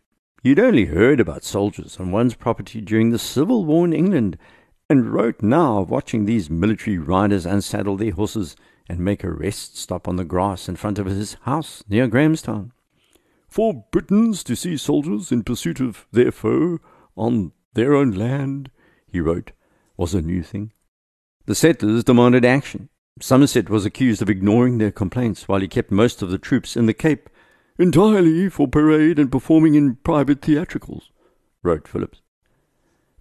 He'd 0.42 0.58
only 0.58 0.86
heard 0.86 1.20
about 1.20 1.44
soldiers 1.44 1.98
on 2.00 2.10
one's 2.10 2.34
property 2.34 2.80
during 2.80 3.10
the 3.10 3.18
Civil 3.18 3.64
War 3.66 3.84
in 3.84 3.92
England, 3.92 4.38
and 4.88 5.12
wrote 5.12 5.42
now 5.42 5.78
of 5.78 5.90
watching 5.90 6.24
these 6.24 6.50
military 6.50 6.98
riders 6.98 7.46
unsaddle 7.46 7.96
their 7.96 8.12
horses 8.12 8.56
and 8.88 9.00
make 9.00 9.24
a 9.24 9.30
rest 9.30 9.76
stop 9.76 10.08
on 10.08 10.16
the 10.16 10.24
grass 10.24 10.68
in 10.68 10.76
front 10.76 10.98
of 10.98 11.06
his 11.06 11.34
house 11.42 11.82
near 11.88 12.06
Grahamstown. 12.06 12.72
For 13.48 13.84
Britons 13.90 14.42
to 14.44 14.56
see 14.56 14.76
soldiers 14.76 15.30
in 15.30 15.44
pursuit 15.44 15.80
of 15.80 16.06
their 16.10 16.32
foe 16.32 16.78
on 17.16 17.52
their 17.74 17.94
own 17.94 18.10
land, 18.12 18.70
he 19.06 19.20
wrote, 19.20 19.52
was 19.96 20.14
a 20.14 20.22
new 20.22 20.42
thing. 20.42 20.72
The 21.46 21.54
settlers 21.54 22.04
demanded 22.04 22.44
action. 22.44 22.88
Somerset 23.20 23.68
was 23.68 23.84
accused 23.84 24.22
of 24.22 24.30
ignoring 24.30 24.78
their 24.78 24.90
complaints 24.90 25.46
while 25.46 25.60
he 25.60 25.68
kept 25.68 25.90
most 25.90 26.22
of 26.22 26.30
the 26.30 26.38
troops 26.38 26.76
in 26.76 26.86
the 26.86 26.94
Cape, 26.94 27.28
entirely 27.78 28.48
for 28.48 28.66
parade 28.66 29.18
and 29.18 29.30
performing 29.30 29.74
in 29.74 29.96
private 29.96 30.40
theatricals, 30.40 31.10
wrote 31.62 31.86
Phillips. 31.86 32.22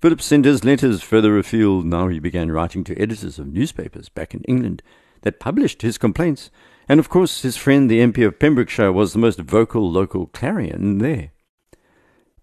Phillips 0.01 0.25
sent 0.25 0.45
his 0.45 0.63
letters 0.63 1.01
further 1.01 1.37
afield. 1.37 1.85
Now 1.85 2.07
he 2.07 2.19
began 2.19 2.51
writing 2.51 2.83
to 2.85 2.97
editors 2.97 3.37
of 3.37 3.47
newspapers 3.47 4.09
back 4.09 4.33
in 4.33 4.43
England 4.45 4.81
that 5.21 5.39
published 5.39 5.81
his 5.81 5.97
complaints 5.97 6.49
and 6.91 6.99
of 6.99 7.07
course, 7.07 7.41
his 7.41 7.55
friend, 7.55 7.89
the 7.89 7.99
MP 7.99 8.27
of 8.27 8.37
Pembrokeshire, 8.37 8.91
was 8.91 9.13
the 9.13 9.19
most 9.19 9.39
vocal 9.39 9.89
local 9.89 10.27
clarion 10.27 10.97
there. 10.97 11.31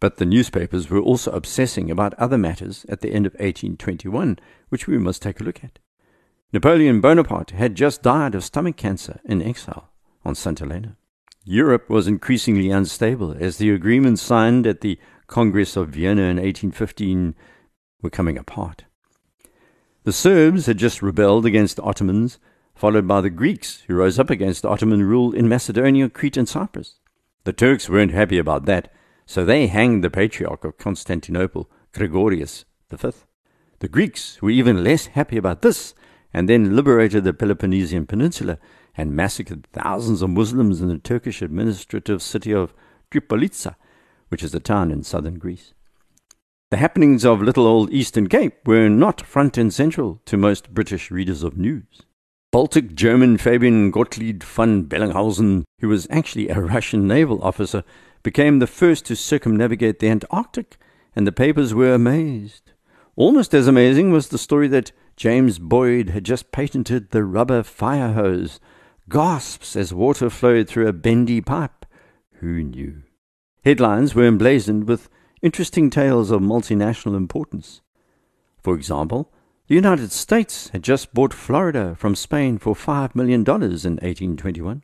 But 0.00 0.16
the 0.16 0.24
newspapers 0.24 0.88
were 0.88 1.00
also 1.00 1.30
obsessing 1.32 1.90
about 1.90 2.14
other 2.14 2.38
matters 2.38 2.86
at 2.88 3.02
the 3.02 3.12
end 3.12 3.26
of 3.26 3.34
1821, 3.34 4.38
which 4.70 4.86
we 4.86 4.96
must 4.96 5.20
take 5.20 5.38
a 5.38 5.44
look 5.44 5.62
at. 5.62 5.78
Napoleon 6.50 7.02
Bonaparte 7.02 7.50
had 7.50 7.74
just 7.74 8.02
died 8.02 8.34
of 8.34 8.42
stomach 8.42 8.78
cancer 8.78 9.20
in 9.24 9.42
exile 9.42 9.90
on 10.24 10.34
St. 10.34 10.58
Helena. 10.58 10.96
Europe 11.44 11.90
was 11.90 12.08
increasingly 12.08 12.70
unstable 12.70 13.36
as 13.38 13.58
the 13.58 13.70
agreements 13.70 14.22
signed 14.22 14.66
at 14.66 14.80
the 14.80 14.98
Congress 15.26 15.76
of 15.76 15.90
Vienna 15.90 16.22
in 16.22 16.36
1815 16.36 17.34
were 18.00 18.08
coming 18.08 18.38
apart. 18.38 18.84
The 20.04 20.12
Serbs 20.12 20.64
had 20.64 20.78
just 20.78 21.02
rebelled 21.02 21.44
against 21.44 21.76
the 21.76 21.82
Ottomans 21.82 22.38
followed 22.78 23.08
by 23.08 23.20
the 23.20 23.28
Greeks, 23.28 23.82
who 23.88 23.94
rose 23.94 24.20
up 24.20 24.30
against 24.30 24.64
Ottoman 24.64 25.02
rule 25.02 25.32
in 25.32 25.48
Macedonia, 25.48 26.08
Crete, 26.08 26.36
and 26.36 26.48
Cyprus. 26.48 26.94
The 27.42 27.52
Turks 27.52 27.88
weren't 27.88 28.12
happy 28.12 28.38
about 28.38 28.66
that, 28.66 28.92
so 29.26 29.44
they 29.44 29.66
hanged 29.66 30.04
the 30.04 30.10
Patriarch 30.10 30.62
of 30.64 30.78
Constantinople, 30.78 31.68
Gregorius 31.92 32.64
V. 32.88 33.10
The 33.80 33.88
Greeks 33.88 34.40
were 34.40 34.50
even 34.50 34.84
less 34.84 35.06
happy 35.06 35.36
about 35.36 35.62
this, 35.62 35.92
and 36.32 36.48
then 36.48 36.76
liberated 36.76 37.24
the 37.24 37.32
Peloponnesian 37.32 38.06
Peninsula 38.06 38.58
and 38.96 39.10
massacred 39.14 39.66
thousands 39.72 40.22
of 40.22 40.30
Muslims 40.30 40.80
in 40.80 40.88
the 40.88 40.98
Turkish 40.98 41.42
administrative 41.42 42.22
city 42.22 42.52
of 42.52 42.72
Tripolitsa, 43.10 43.74
which 44.28 44.44
is 44.44 44.54
a 44.54 44.60
town 44.60 44.92
in 44.92 45.02
southern 45.02 45.40
Greece. 45.40 45.74
The 46.70 46.76
happenings 46.76 47.24
of 47.24 47.42
little 47.42 47.66
old 47.66 47.92
Eastern 47.92 48.28
Cape 48.28 48.68
were 48.68 48.88
not 48.88 49.22
front 49.22 49.58
and 49.58 49.74
central 49.74 50.20
to 50.26 50.36
most 50.36 50.72
British 50.72 51.10
readers 51.10 51.42
of 51.42 51.56
news. 51.56 52.02
Baltic 52.50 52.94
German 52.94 53.36
Fabian 53.36 53.90
Gottlieb 53.90 54.42
von 54.42 54.84
Bellingshausen, 54.84 55.64
who 55.80 55.88
was 55.88 56.06
actually 56.08 56.48
a 56.48 56.58
Russian 56.58 57.06
naval 57.06 57.42
officer, 57.42 57.84
became 58.22 58.58
the 58.58 58.66
first 58.66 59.04
to 59.06 59.16
circumnavigate 59.16 59.98
the 59.98 60.08
Antarctic, 60.08 60.78
and 61.14 61.26
the 61.26 61.32
papers 61.32 61.74
were 61.74 61.92
amazed. 61.92 62.72
Almost 63.16 63.52
as 63.52 63.68
amazing 63.68 64.12
was 64.12 64.28
the 64.28 64.38
story 64.38 64.66
that 64.68 64.92
James 65.14 65.58
Boyd 65.58 66.08
had 66.08 66.24
just 66.24 66.50
patented 66.50 67.10
the 67.10 67.22
rubber 67.22 67.62
fire 67.62 68.14
hose. 68.14 68.60
Gasps 69.10 69.76
as 69.76 69.92
water 69.92 70.30
flowed 70.30 70.68
through 70.68 70.88
a 70.88 70.94
bendy 70.94 71.42
pipe. 71.42 71.84
Who 72.36 72.62
knew? 72.62 73.02
Headlines 73.62 74.14
were 74.14 74.24
emblazoned 74.24 74.88
with 74.88 75.10
interesting 75.42 75.90
tales 75.90 76.30
of 76.30 76.40
multinational 76.40 77.14
importance. 77.14 77.82
For 78.62 78.74
example, 78.74 79.30
the 79.68 79.74
United 79.74 80.10
States 80.10 80.70
had 80.70 80.82
just 80.82 81.12
bought 81.12 81.34
Florida 81.34 81.94
from 81.94 82.14
Spain 82.14 82.56
for 82.56 82.74
$5 82.74 83.14
million 83.14 83.40
in 83.42 83.44
1821. 83.44 84.82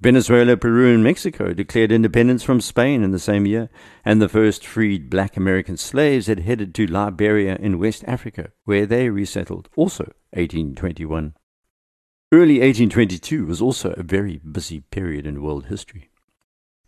Venezuela, 0.00 0.56
Peru, 0.56 0.94
and 0.94 1.02
Mexico 1.02 1.52
declared 1.52 1.90
independence 1.90 2.44
from 2.44 2.60
Spain 2.60 3.02
in 3.02 3.10
the 3.10 3.18
same 3.18 3.44
year, 3.44 3.68
and 4.04 4.22
the 4.22 4.28
first 4.28 4.64
freed 4.64 5.10
black 5.10 5.36
American 5.36 5.76
slaves 5.76 6.28
had 6.28 6.40
headed 6.40 6.74
to 6.74 6.86
Liberia 6.86 7.56
in 7.56 7.80
West 7.80 8.04
Africa, 8.06 8.52
where 8.64 8.86
they 8.86 9.10
resettled, 9.10 9.68
also 9.74 10.04
1821. 10.30 11.34
Early 12.32 12.60
1822 12.60 13.44
was 13.44 13.60
also 13.60 13.90
a 13.92 14.04
very 14.04 14.38
busy 14.38 14.80
period 14.80 15.26
in 15.26 15.42
world 15.42 15.66
history. 15.66 16.08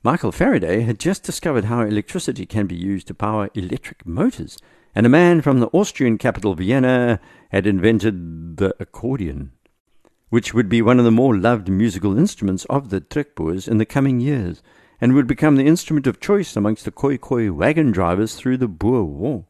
Michael 0.05 0.33
Faraday 0.33 0.83
had 0.83 1.01
just 1.01 1.25
discovered 1.25 1.65
how 1.65 1.83
electricity 1.83 2.47
can 2.47 2.67
be 2.67 2.77
used 2.77 3.09
to 3.09 3.15
power 3.15 3.51
electric 3.55 4.07
motors, 4.07 4.59
and 4.95 5.07
a 5.07 5.11
man 5.11 5.41
from 5.41 5.61
the 5.61 5.69
Austrian 5.69 6.19
capital 6.19 6.55
Vienna 6.55 7.21
had 7.51 7.67
invented 7.67 8.57
the 8.59 8.75
accordion, 8.79 9.53
which 10.29 10.53
would 10.53 10.69
be 10.69 10.83
one 10.83 10.99
of 10.99 11.05
the 11.05 11.11
more 11.11 11.37
loved 11.37 11.69
musical 11.69 12.19
instruments 12.19 12.65
of 12.67 12.91
the 12.91 13.01
Trekboers 13.01 13.69
in 13.69 13.79
the 13.79 13.87
coming 13.87 14.21
years, 14.21 14.63
and 15.01 15.15
would 15.15 15.27
become 15.27 15.57
the 15.57 15.67
instrument 15.67 16.07
of 16.07 16.21
choice 16.21 16.57
amongst 16.57 16.85
the 16.85 16.91
Khoi 16.91 17.19
Khoi 17.19 17.51
wagon 17.51 17.91
drivers 17.91 18.37
through 18.37 18.57
the 18.59 18.69
Boer 18.69 19.05
War. 19.05 19.47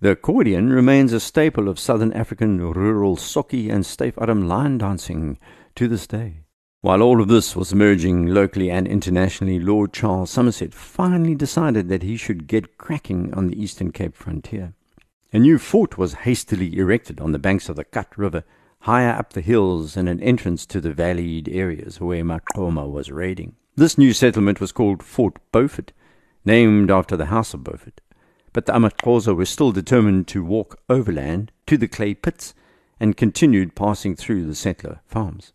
The 0.00 0.10
accordion 0.10 0.70
remains 0.70 1.12
a 1.12 1.20
staple 1.20 1.68
of 1.68 1.78
southern 1.78 2.12
African 2.12 2.60
rural 2.60 3.16
sokkie 3.16 3.72
and 3.72 3.84
Staafarm 3.84 4.46
line 4.46 4.78
dancing 4.78 5.38
to 5.74 5.88
this 5.88 6.06
day. 6.06 6.45
While 6.86 7.02
all 7.02 7.20
of 7.20 7.26
this 7.26 7.56
was 7.56 7.72
emerging 7.72 8.26
locally 8.26 8.70
and 8.70 8.86
internationally, 8.86 9.58
Lord 9.58 9.92
Charles 9.92 10.30
Somerset 10.30 10.72
finally 10.72 11.34
decided 11.34 11.88
that 11.88 12.04
he 12.04 12.16
should 12.16 12.46
get 12.46 12.78
cracking 12.78 13.34
on 13.34 13.48
the 13.48 13.60
Eastern 13.60 13.90
Cape 13.90 14.14
frontier. 14.14 14.72
A 15.32 15.40
new 15.40 15.58
fort 15.58 15.98
was 15.98 16.14
hastily 16.22 16.78
erected 16.78 17.18
on 17.18 17.32
the 17.32 17.40
banks 17.40 17.68
of 17.68 17.74
the 17.74 17.82
Kat 17.82 18.16
River, 18.16 18.44
higher 18.82 19.10
up 19.10 19.32
the 19.32 19.40
hills 19.40 19.96
and 19.96 20.08
an 20.08 20.22
entrance 20.22 20.64
to 20.66 20.80
the 20.80 20.92
valleyed 20.92 21.48
areas 21.52 22.00
where 22.00 22.22
Maqoma 22.22 22.88
was 22.88 23.10
raiding. 23.10 23.56
This 23.74 23.98
new 23.98 24.12
settlement 24.12 24.60
was 24.60 24.70
called 24.70 25.02
Fort 25.02 25.38
Beaufort, 25.50 25.92
named 26.44 26.88
after 26.88 27.16
the 27.16 27.26
House 27.26 27.52
of 27.52 27.64
Beaufort. 27.64 28.00
But 28.52 28.66
the 28.66 28.74
Amaxhosa 28.74 29.34
were 29.34 29.44
still 29.44 29.72
determined 29.72 30.28
to 30.28 30.44
walk 30.44 30.78
overland 30.88 31.50
to 31.66 31.76
the 31.76 31.88
clay 31.88 32.14
pits 32.14 32.54
and 33.00 33.16
continued 33.16 33.74
passing 33.74 34.14
through 34.14 34.46
the 34.46 34.54
settler 34.54 35.00
farms. 35.04 35.52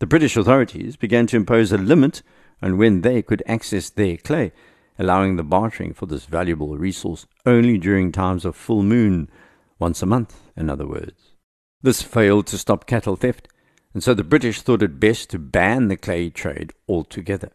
The 0.00 0.06
British 0.06 0.36
authorities 0.36 0.96
began 0.96 1.26
to 1.28 1.36
impose 1.36 1.72
a 1.72 1.78
limit 1.78 2.22
on 2.62 2.78
when 2.78 3.00
they 3.00 3.20
could 3.20 3.42
access 3.46 3.90
their 3.90 4.16
clay, 4.16 4.52
allowing 4.98 5.36
the 5.36 5.42
bartering 5.42 5.92
for 5.92 6.06
this 6.06 6.26
valuable 6.26 6.76
resource 6.76 7.26
only 7.44 7.78
during 7.78 8.12
times 8.12 8.44
of 8.44 8.54
full 8.54 8.82
moon, 8.82 9.28
once 9.78 10.02
a 10.02 10.06
month, 10.06 10.40
in 10.56 10.70
other 10.70 10.86
words. 10.86 11.32
This 11.82 12.02
failed 12.02 12.46
to 12.48 12.58
stop 12.58 12.86
cattle 12.86 13.16
theft, 13.16 13.48
and 13.92 14.02
so 14.02 14.14
the 14.14 14.24
British 14.24 14.62
thought 14.62 14.82
it 14.82 15.00
best 15.00 15.30
to 15.30 15.38
ban 15.38 15.88
the 15.88 15.96
clay 15.96 16.30
trade 16.30 16.72
altogether. 16.88 17.50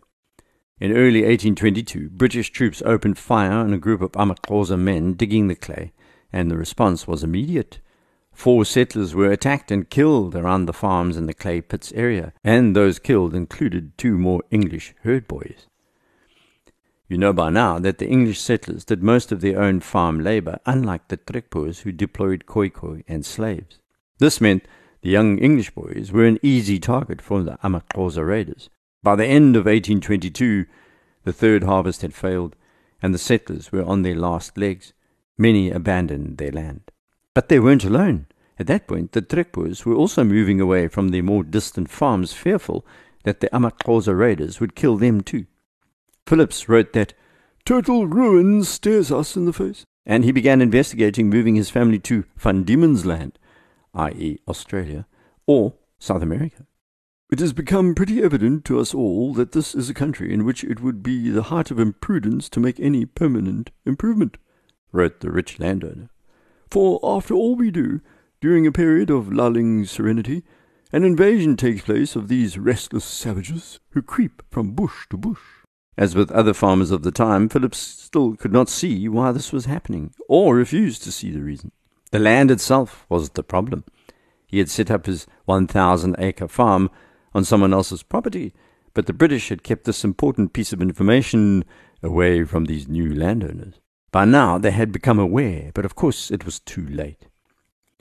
In 0.79 0.91
early 0.91 1.21
1822, 1.21 2.09
British 2.09 2.49
troops 2.49 2.81
opened 2.85 3.17
fire 3.17 3.51
on 3.51 3.73
a 3.73 3.77
group 3.77 4.01
of 4.01 4.11
Amaxhosa 4.13 4.77
men 4.77 5.13
digging 5.13 5.47
the 5.47 5.55
clay, 5.55 5.93
and 6.31 6.51
the 6.51 6.57
response 6.57 7.07
was 7.07 7.23
immediate. 7.23 7.79
Four 8.33 8.65
settlers 8.65 9.15
were 9.15 9.31
attacked 9.31 9.71
and 9.71 9.89
killed 9.89 10.35
around 10.35 10.65
the 10.65 10.73
farms 10.73 11.15
in 11.17 11.27
the 11.27 11.33
clay 11.33 11.61
pits 11.61 11.91
area, 11.93 12.33
and 12.43 12.75
those 12.75 12.99
killed 12.99 13.33
included 13.33 13.97
two 13.97 14.17
more 14.17 14.41
English 14.51 14.93
herd 15.03 15.27
boys. 15.27 15.67
You 17.07 17.17
know 17.17 17.31
by 17.31 17.49
now 17.49 17.79
that 17.79 17.99
the 17.99 18.07
English 18.07 18.39
settlers 18.39 18.85
did 18.85 19.03
most 19.03 19.31
of 19.31 19.41
their 19.41 19.61
own 19.61 19.81
farm 19.81 20.19
labor, 20.19 20.59
unlike 20.65 21.07
the 21.07 21.17
Trekboers 21.17 21.81
who 21.81 21.91
deployed 21.91 22.45
Khoikhoi 22.47 23.03
and 23.07 23.25
slaves. 23.25 23.79
This 24.17 24.41
meant 24.41 24.67
the 25.01 25.09
young 25.09 25.37
English 25.37 25.71
boys 25.71 26.11
were 26.11 26.25
an 26.25 26.39
easy 26.41 26.79
target 26.79 27.21
for 27.21 27.43
the 27.43 27.57
Amaxhosa 27.63 28.25
raiders. 28.25 28.69
By 29.03 29.15
the 29.15 29.25
end 29.25 29.55
of 29.55 29.65
1822, 29.65 30.65
the 31.23 31.33
third 31.33 31.63
harvest 31.63 32.01
had 32.01 32.13
failed, 32.13 32.55
and 33.01 33.13
the 33.13 33.19
settlers 33.19 33.71
were 33.71 33.83
on 33.83 34.01
their 34.01 34.15
last 34.15 34.57
legs. 34.57 34.93
Many 35.37 35.69
abandoned 35.69 36.37
their 36.37 36.51
land. 36.51 36.89
But 37.33 37.49
they 37.49 37.59
weren't 37.59 37.83
alone. 37.83 38.27
At 38.59 38.67
that 38.67 38.87
point, 38.87 39.13
the 39.13 39.21
Trekboers 39.21 39.85
were 39.85 39.95
also 39.95 40.23
moving 40.23 40.61
away 40.61 40.87
from 40.87 41.09
their 41.09 41.23
more 41.23 41.43
distant 41.43 41.89
farms, 41.89 42.33
fearful 42.33 42.85
that 43.23 43.39
the 43.39 43.49
Amaxhosa 43.49 44.17
raiders 44.17 44.59
would 44.59 44.75
kill 44.75 44.97
them 44.97 45.21
too. 45.21 45.47
Phillips 46.27 46.69
wrote 46.69 46.93
that 46.93 47.13
total 47.65 48.05
ruin 48.05 48.63
stares 48.63 49.11
us 49.11 49.35
in 49.35 49.45
the 49.45 49.53
face, 49.53 49.83
and 50.05 50.23
he 50.23 50.31
began 50.31 50.61
investigating 50.61 51.29
moving 51.29 51.55
his 51.55 51.69
family 51.69 51.99
to 51.99 52.25
Van 52.37 52.63
Diemen's 52.63 53.05
Land, 53.05 53.39
i.e., 53.95 54.39
Australia, 54.47 55.07
or 55.47 55.73
South 55.97 56.21
America. 56.21 56.67
It 57.31 57.39
has 57.39 57.53
become 57.53 57.95
pretty 57.95 58.21
evident 58.21 58.63
to 58.65 58.79
us 58.79 58.93
all 58.93 59.33
that 59.33 59.53
this 59.53 59.73
is 59.73 59.89
a 59.89 59.93
country 59.93 60.31
in 60.31 60.45
which 60.45 60.63
it 60.63 60.81
would 60.81 61.01
be 61.01 61.29
the 61.29 61.43
height 61.43 61.71
of 61.71 61.79
imprudence 61.79 62.47
to 62.49 62.59
make 62.59 62.79
any 62.79 63.05
permanent 63.05 63.71
improvement, 63.85 64.37
wrote 64.91 65.21
the 65.21 65.31
rich 65.31 65.59
landowner. 65.59 66.09
For 66.69 66.99
after 67.03 67.33
all 67.33 67.55
we 67.55 67.71
do, 67.71 68.01
during 68.41 68.67
a 68.67 68.71
period 68.71 69.09
of 69.09 69.31
lulling 69.31 69.85
serenity, 69.85 70.43
an 70.91 71.03
invasion 71.03 71.55
takes 71.57 71.81
place 71.81 72.15
of 72.15 72.27
these 72.27 72.57
restless 72.57 73.05
savages 73.05 73.79
who 73.91 74.01
creep 74.01 74.43
from 74.51 74.73
bush 74.73 75.07
to 75.09 75.17
bush. 75.17 75.39
As 75.97 76.15
with 76.15 76.31
other 76.31 76.53
farmers 76.53 76.91
of 76.91 77.03
the 77.03 77.11
time, 77.11 77.49
Phillips 77.49 77.77
still 77.77 78.35
could 78.35 78.51
not 78.51 78.69
see 78.69 79.07
why 79.07 79.31
this 79.31 79.51
was 79.51 79.65
happening, 79.65 80.13
or 80.27 80.55
refused 80.55 81.03
to 81.03 81.11
see 81.11 81.31
the 81.31 81.41
reason. 81.41 81.71
The 82.11 82.19
land 82.19 82.51
itself 82.51 83.05
was 83.09 83.29
the 83.29 83.43
problem. 83.43 83.83
He 84.45 84.59
had 84.59 84.69
set 84.69 84.91
up 84.91 85.05
his 85.05 85.25
1,000 85.45 86.15
acre 86.19 86.47
farm 86.47 86.91
on 87.33 87.43
someone 87.43 87.73
else's 87.73 88.03
property, 88.03 88.53
but 88.93 89.07
the 89.07 89.13
British 89.13 89.49
had 89.49 89.63
kept 89.63 89.85
this 89.85 90.03
important 90.03 90.53
piece 90.53 90.73
of 90.73 90.81
information 90.81 91.63
away 92.03 92.43
from 92.43 92.65
these 92.65 92.87
new 92.87 93.13
landowners. 93.13 93.79
By 94.13 94.25
now 94.25 94.59
they 94.59 94.69
had 94.69 94.91
become 94.91 95.17
aware, 95.17 95.71
but 95.73 95.85
of 95.85 95.95
course 95.95 96.29
it 96.29 96.45
was 96.45 96.59
too 96.59 96.87
late. 96.87 97.25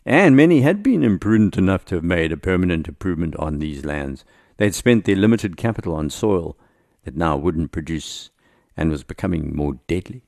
And 0.04 0.36
many 0.36 0.60
had 0.60 0.82
been 0.82 1.02
imprudent 1.02 1.56
enough 1.56 1.86
to 1.86 1.94
have 1.94 2.04
made 2.04 2.32
a 2.32 2.36
permanent 2.36 2.86
improvement 2.86 3.34
on 3.36 3.58
these 3.58 3.86
lands. 3.86 4.22
They 4.58 4.66
had 4.66 4.74
spent 4.74 5.06
their 5.06 5.16
limited 5.16 5.56
capital 5.56 5.94
on 5.94 6.10
soil 6.10 6.58
that 7.04 7.16
now 7.16 7.38
wouldn't 7.38 7.72
produce 7.72 8.28
and 8.76 8.90
was 8.90 9.04
becoming 9.04 9.56
more 9.56 9.80
deadly. 9.86 10.22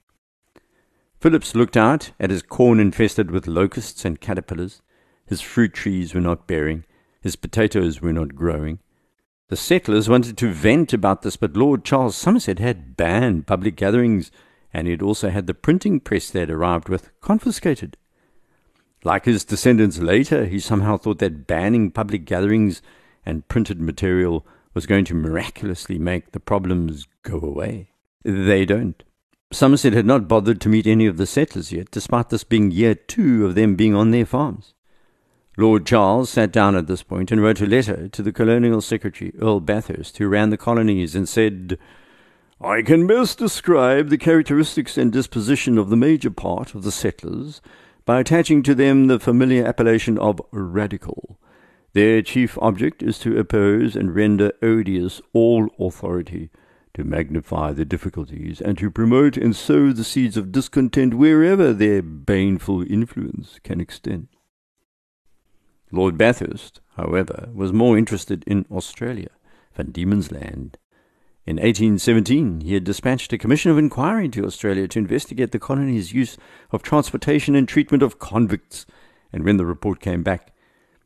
Phillips 1.21 1.55
looked 1.55 1.77
out 1.77 2.13
at 2.19 2.31
his 2.31 2.43
corn 2.43 2.81
infested 2.81 3.31
with 3.31 3.47
locusts 3.47 4.07
and 4.07 4.19
caterpillars. 4.19 4.81
His 5.27 5.43
fruit 5.43 5.75
trees 5.75 6.15
were 6.15 6.21
not 6.23 6.47
bearing. 6.47 6.85
His 7.21 7.37
potatoes 7.37 8.01
were 8.01 8.13
not 8.13 8.35
growing. 8.35 8.79
The 9.49 9.57
settlers 9.57 10.09
wanted 10.09 10.39
to 10.39 10.51
vent 10.51 10.95
about 10.95 11.21
this, 11.21 11.37
but 11.37 11.59
Lord 11.59 11.85
Charles 11.85 12.17
Somerset 12.17 12.59
had 12.59 12.97
banned 12.97 13.47
public 13.47 13.77
gatherings, 13.77 14.31
and 14.75 14.89
he'd 14.89 15.01
also 15.01 15.31
had 15.31 15.47
the 15.47 15.55
printing 15.55 16.01
press 16.01 16.29
they'd 16.29 16.51
arrived 16.51 16.89
with 16.89 17.09
confiscated. 17.21 17.97
Like 19.05 19.25
his 19.25 19.45
descendants 19.45 19.99
later, 19.99 20.47
he 20.47 20.59
somehow 20.59 20.97
thought 20.97 21.21
that 21.21 21.47
banning 21.47 21.93
public 21.93 22.25
gatherings 22.25 22.83
and 23.25 23.47
printed 23.49 23.81
material 23.81 24.45
was 24.75 24.87
going 24.87 25.05
to 25.05 25.15
miraculously 25.15 25.99
make 25.99 26.33
the 26.33 26.41
problems 26.41 27.07
go 27.23 27.39
away. 27.39 27.91
They 28.25 28.65
don't. 28.65 29.03
Somerset 29.53 29.93
had 29.93 30.07
not 30.07 30.27
bothered 30.27 30.61
to 30.63 30.69
meet 30.69 30.87
any 30.87 31.07
of 31.07 31.17
the 31.17 31.27
settlers 31.27 31.71
yet, 31.71 31.93
despite 31.93 32.31
this 32.31 32.43
being 32.43 32.73
year 32.73 32.97
two 32.97 33.47
of 33.47 33.55
them 33.55 33.77
being 33.77 33.95
on 33.95 34.11
their 34.11 34.27
farms. 34.27 34.75
Lord 35.57 35.87
Charles 35.87 36.31
sat 36.31 36.51
down 36.51 36.75
at 36.75 36.89
this 36.89 37.05
point 37.05 37.31
and 37.31 37.41
wrote 37.41 37.61
a 37.61 37.67
letter 37.67 38.09
to 38.09 38.23
the 38.23 38.33
Colonial 38.33 38.81
Secretary, 38.81 39.33
Earl 39.41 39.61
Bathurst, 39.61 40.19
who 40.19 40.27
ran 40.27 40.51
the 40.51 40.57
colonies, 40.57 41.15
and 41.15 41.29
said, 41.29 41.79
I 42.61 42.83
can 42.83 43.07
best 43.07 43.39
describe 43.39 44.11
the 44.11 44.19
characteristics 44.19 44.97
and 44.97 45.13
disposition 45.13 45.77
of 45.77 45.91
the 45.91 45.97
major 45.97 46.31
part 46.31 46.75
of 46.75 46.85
the 46.85 46.93
settlers 46.93 47.61
by 48.05 48.21
attaching 48.21 48.63
to 48.63 48.75
them 48.75 49.07
the 49.07 49.19
familiar 49.19 49.67
appellation 49.67 50.19
of 50.19 50.41
radical. 50.53 51.41
Their 51.95 52.23
chief 52.23 52.57
object 52.63 53.03
is 53.03 53.19
to 53.21 53.39
oppose 53.39 53.97
and 53.97 54.15
render 54.15 54.53
odious 54.63 55.21
all 55.33 55.69
authority, 55.81 56.51
to 56.95 57.03
magnify 57.03 57.73
the 57.73 57.85
difficulties, 57.85 58.61
and 58.61 58.79
to 58.79 58.91
promote 58.91 59.37
and 59.37 59.55
sow 59.55 59.93
the 59.93 60.05
seeds 60.05 60.37
of 60.37 60.53
discontent 60.53 61.15
wherever 61.15 61.73
their 61.73 62.03
baneful 62.03 62.83
influence 62.83 63.59
can 63.65 63.81
extend. 63.81 64.29
Lord 65.91 66.17
Bathurst, 66.17 66.81
however, 66.97 67.49
was 67.53 67.73
more 67.73 67.99
interested 67.99 68.45
in 68.47 68.65
Australia, 68.71 69.31
Van 69.75 69.91
Diemen's 69.91 70.31
Land. 70.31 70.79
In 71.47 71.57
1817, 71.57 72.63
he 72.63 72.73
had 72.73 72.85
dispatched 72.85 73.33
a 73.35 73.39
commission 73.39 73.71
of 73.71 73.77
inquiry 73.77 74.31
to 74.31 74.47
Australia 74.47 74.89
to 74.89 74.99
investigate 74.99 75.53
the 75.53 75.59
colony's 75.59 76.15
use 76.15 76.39
of 76.71 76.83
transportation 76.83 77.55
and 77.55 77.69
treatment 77.69 78.03
of 78.03 78.19
convicts, 78.19 78.87
and 79.31 79.45
when 79.45 79.59
the 79.59 79.67
report 79.67 80.01
came 80.01 80.23
back, 80.23 80.55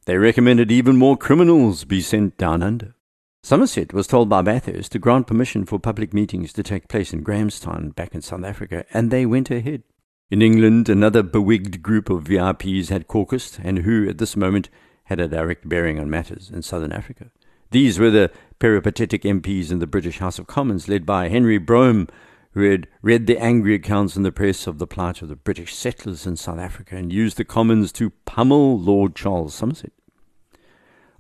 they 0.07 0.17
recommended 0.17 0.71
even 0.71 0.97
more 0.97 1.17
criminals 1.17 1.85
be 1.85 2.01
sent 2.01 2.37
down 2.39 2.63
under. 2.63 2.95
Somerset 3.43 3.93
was 3.93 4.07
told 4.07 4.29
by 4.29 4.43
Bathurst 4.43 4.93
to 4.93 5.01
grant 5.01 5.27
permission 5.27 5.65
for 5.65 5.81
public 5.81 6.15
meetings 6.15 6.53
to 6.53 6.63
take 6.63 6.87
place 6.87 7.13
in 7.13 7.23
Grahamstown, 7.23 7.91
back 7.91 8.15
in 8.15 8.23
South 8.23 8.45
Africa, 8.45 8.85
and 8.93 9.11
they 9.11 9.27
went 9.27 9.51
ahead. 9.51 9.83
In 10.31 10.41
England, 10.41 10.89
another 10.89 11.25
bewigged 11.25 11.83
group 11.83 12.11
of 12.11 12.25
VIPs 12.25 12.91
had 12.91 13.09
caucused, 13.09 13.59
and 13.65 13.79
who, 13.79 14.09
at 14.09 14.19
this 14.19 14.37
moment, 14.37 14.69
had 15.05 15.19
a 15.19 15.27
direct 15.27 15.69
bearing 15.69 15.99
on 15.99 16.09
matters 16.09 16.49
in 16.49 16.63
southern 16.63 16.93
Africa. 16.93 17.31
These 17.71 17.99
were 17.99 18.11
the 18.11 18.31
peripatetic 18.59 19.23
MPs 19.23 19.71
in 19.71 19.79
the 19.79 19.87
British 19.87 20.19
House 20.19 20.39
of 20.39 20.47
Commons, 20.47 20.89
led 20.89 21.05
by 21.05 21.29
Henry 21.29 21.59
Brougham, 21.59 22.09
who 22.53 22.63
had 22.63 22.89
read 23.03 23.27
the 23.27 23.39
angry 23.39 23.75
accounts 23.75 24.17
in 24.17 24.23
the 24.23 24.33
press 24.33 24.67
of 24.67 24.79
the 24.79 24.87
plight 24.87 25.21
of 25.21 25.29
the 25.29 25.37
British 25.37 25.75
settlers 25.75 26.27
in 26.27 26.37
South 26.37 26.59
Africa 26.59 26.97
and 26.97 27.13
used 27.13 27.37
the 27.37 27.45
Commons 27.45 27.93
to 27.93 28.11
pummel 28.25 28.79
Lord 28.79 29.15
Charles 29.15 29.55
Somerset. 29.55 29.93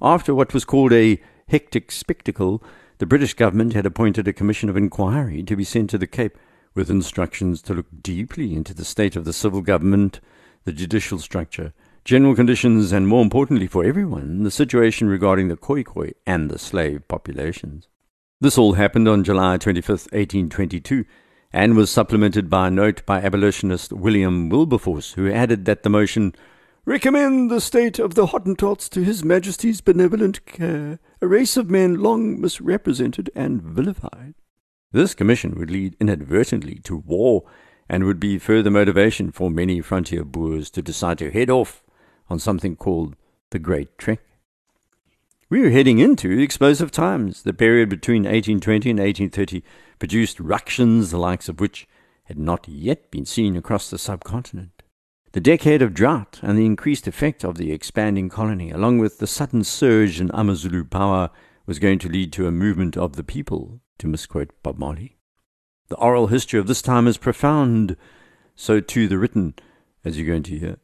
After 0.01 0.35
what 0.35 0.55
was 0.55 0.65
called 0.65 0.93
a 0.93 1.21
hectic 1.49 1.93
spectacle, 1.93 2.63
the 2.97 3.07
British 3.07 3.35
government 3.35 3.75
had 3.75 3.87
appointed 3.87 4.27
a 4.27 4.33
commission 4.33 4.69
of 4.69 4.77
inquiry 4.77 5.43
to 5.43 5.57
be 5.57 5.65
sent 5.65 5.91
to 5.91 5.99
the 5.99 6.07
Cape 6.07 6.39
with 6.75 6.91
instructions 6.91 7.61
to 7.63 7.75
look 7.75 7.87
deeply 8.03 8.55
into 8.55 8.73
the 8.73 8.85
state 8.85 9.17
of 9.17 9.25
the 9.25 9.33
civil 9.33 9.61
government, 9.61 10.21
the 10.65 10.73
judicial 10.73 11.19
structure, 11.19 11.73
general 12.09 12.35
conditions, 12.35 12.91
and 12.91 13.07
more 13.07 13.21
importantly 13.21 13.67
for 13.67 13.85
everyone, 13.85 14.43
the 14.43 14.51
situation 14.51 15.11
regarding 15.11 15.49
the 15.49 15.59
Khoikhoi 15.59 16.15
and 16.27 16.51
the 16.51 16.59
slave 16.59 17.07
populations. 17.07 17.87
This 18.41 18.57
all 18.57 18.73
happened 18.73 19.07
on 19.07 19.25
July 19.25 19.59
25, 19.59 19.91
1822, 19.91 21.05
and 21.53 21.77
was 21.77 21.91
supplemented 21.91 22.49
by 22.49 22.69
a 22.69 22.71
note 22.71 23.05
by 23.05 23.21
abolitionist 23.21 23.93
William 23.93 24.49
Wilberforce, 24.49 25.13
who 25.13 25.31
added 25.31 25.67
that 25.67 25.83
the 25.83 25.91
motion 25.91 26.35
recommend 26.87 27.51
the 27.51 27.61
state 27.61 27.99
of 27.99 28.15
the 28.15 28.29
Hottentots 28.29 28.89
to 28.89 29.05
His 29.05 29.23
Majesty's 29.23 29.83
benevolent 29.83 30.47
care, 30.47 31.01
a 31.21 31.27
race 31.27 31.59
of 31.59 31.69
men 31.69 31.97
long 31.97 32.41
misrepresented 32.41 33.29
and 33.35 33.61
vilified. 33.61 34.33
This 34.93 35.15
commission 35.15 35.59
would 35.59 35.71
lead 35.71 35.95
inadvertently 36.01 36.77
to 36.85 36.97
war 36.97 37.45
and 37.87 38.05
would 38.05 38.19
be 38.19 38.39
further 38.39 38.71
motivation 38.71 39.31
for 39.31 39.51
many 39.51 39.83
frontier 39.83 40.25
Boers 40.25 40.71
to 40.71 40.81
decide 40.81 41.19
to 41.19 41.31
head 41.31 41.51
off 41.51 41.83
on 42.29 42.39
something 42.39 42.77
called 42.77 43.17
the 43.51 43.59
Great 43.59 43.97
Trek. 43.99 44.21
We 45.51 45.63
were 45.63 45.71
heading 45.71 45.99
into 45.99 46.39
explosive 46.39 46.91
times. 46.91 47.43
The 47.43 47.55
period 47.55 47.89
between 47.89 48.25
1820 48.25 48.91
and 48.91 48.99
1830 48.99 49.63
produced 49.99 50.39
ructions 50.39 51.11
the 51.11 51.19
likes 51.19 51.49
of 51.49 51.59
which 51.59 51.89
had 52.25 52.39
not 52.39 52.69
yet 52.69 53.11
been 53.11 53.25
seen 53.25 53.57
across 53.57 53.89
the 53.89 53.97
subcontinent. 53.97 54.83
The 55.33 55.41
decade 55.41 55.81
of 55.81 55.95
drought 55.95 56.39
and 56.43 56.59
the 56.59 56.67
increased 56.67 57.07
effect 57.07 57.45
of 57.45 57.57
the 57.57 57.73
expanding 57.73 58.29
colony, 58.29 58.71
along 58.71 58.99
with 58.99 59.19
the 59.19 59.27
sudden 59.27 59.65
surge 59.65 60.21
in 60.21 60.31
Amazulu 60.35 60.85
power, 60.85 61.31
was 61.65 61.79
going 61.79 61.99
to 62.01 62.09
lead 62.09 62.33
to 62.35 62.47
a 62.47 62.53
movement 62.53 62.97
of 62.97 63.17
the 63.17 63.25
people, 63.25 63.81
to 63.99 64.07
misquote 64.07 64.51
Bob 64.63 64.79
Marley. 64.79 65.17
The 65.89 65.97
oral 65.97 66.27
history 66.27 66.61
of 66.61 66.67
this 66.67 66.83
time 66.83 67.07
is 67.07 67.17
profound, 67.17 67.97
so 68.55 68.81
too 68.81 69.09
the 69.09 69.19
written, 69.19 69.55
as 70.05 70.19
you're 70.19 70.27
going 70.27 70.43
to 70.45 70.59
hear. 70.59 70.77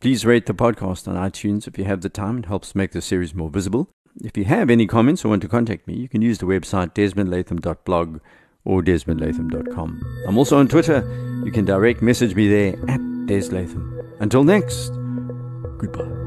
Please 0.00 0.24
rate 0.24 0.46
the 0.46 0.54
podcast 0.54 1.06
on 1.06 1.14
iTunes 1.14 1.68
if 1.68 1.76
you 1.76 1.84
have 1.84 2.00
the 2.00 2.08
time. 2.08 2.38
It 2.38 2.46
helps 2.46 2.74
make 2.74 2.92
the 2.92 3.02
series 3.02 3.34
more 3.34 3.50
visible. 3.50 3.90
If 4.24 4.34
you 4.34 4.44
have 4.44 4.70
any 4.70 4.86
comments 4.86 5.24
or 5.24 5.28
want 5.28 5.42
to 5.42 5.48
contact 5.48 5.86
me, 5.86 5.94
you 5.94 6.08
can 6.08 6.22
use 6.22 6.38
the 6.38 6.46
website 6.46 6.94
desmondlatham.blog 6.94 8.20
or 8.64 8.82
desmondlatham.com. 8.82 10.24
I'm 10.26 10.38
also 10.38 10.58
on 10.58 10.68
Twitter. 10.68 11.42
You 11.44 11.52
can 11.52 11.66
direct 11.66 12.00
message 12.00 12.34
me 12.34 12.48
there 12.48 12.76
at 12.88 13.00
deslatham. 13.26 14.16
Until 14.20 14.42
next, 14.42 14.88
goodbye. 15.78 16.20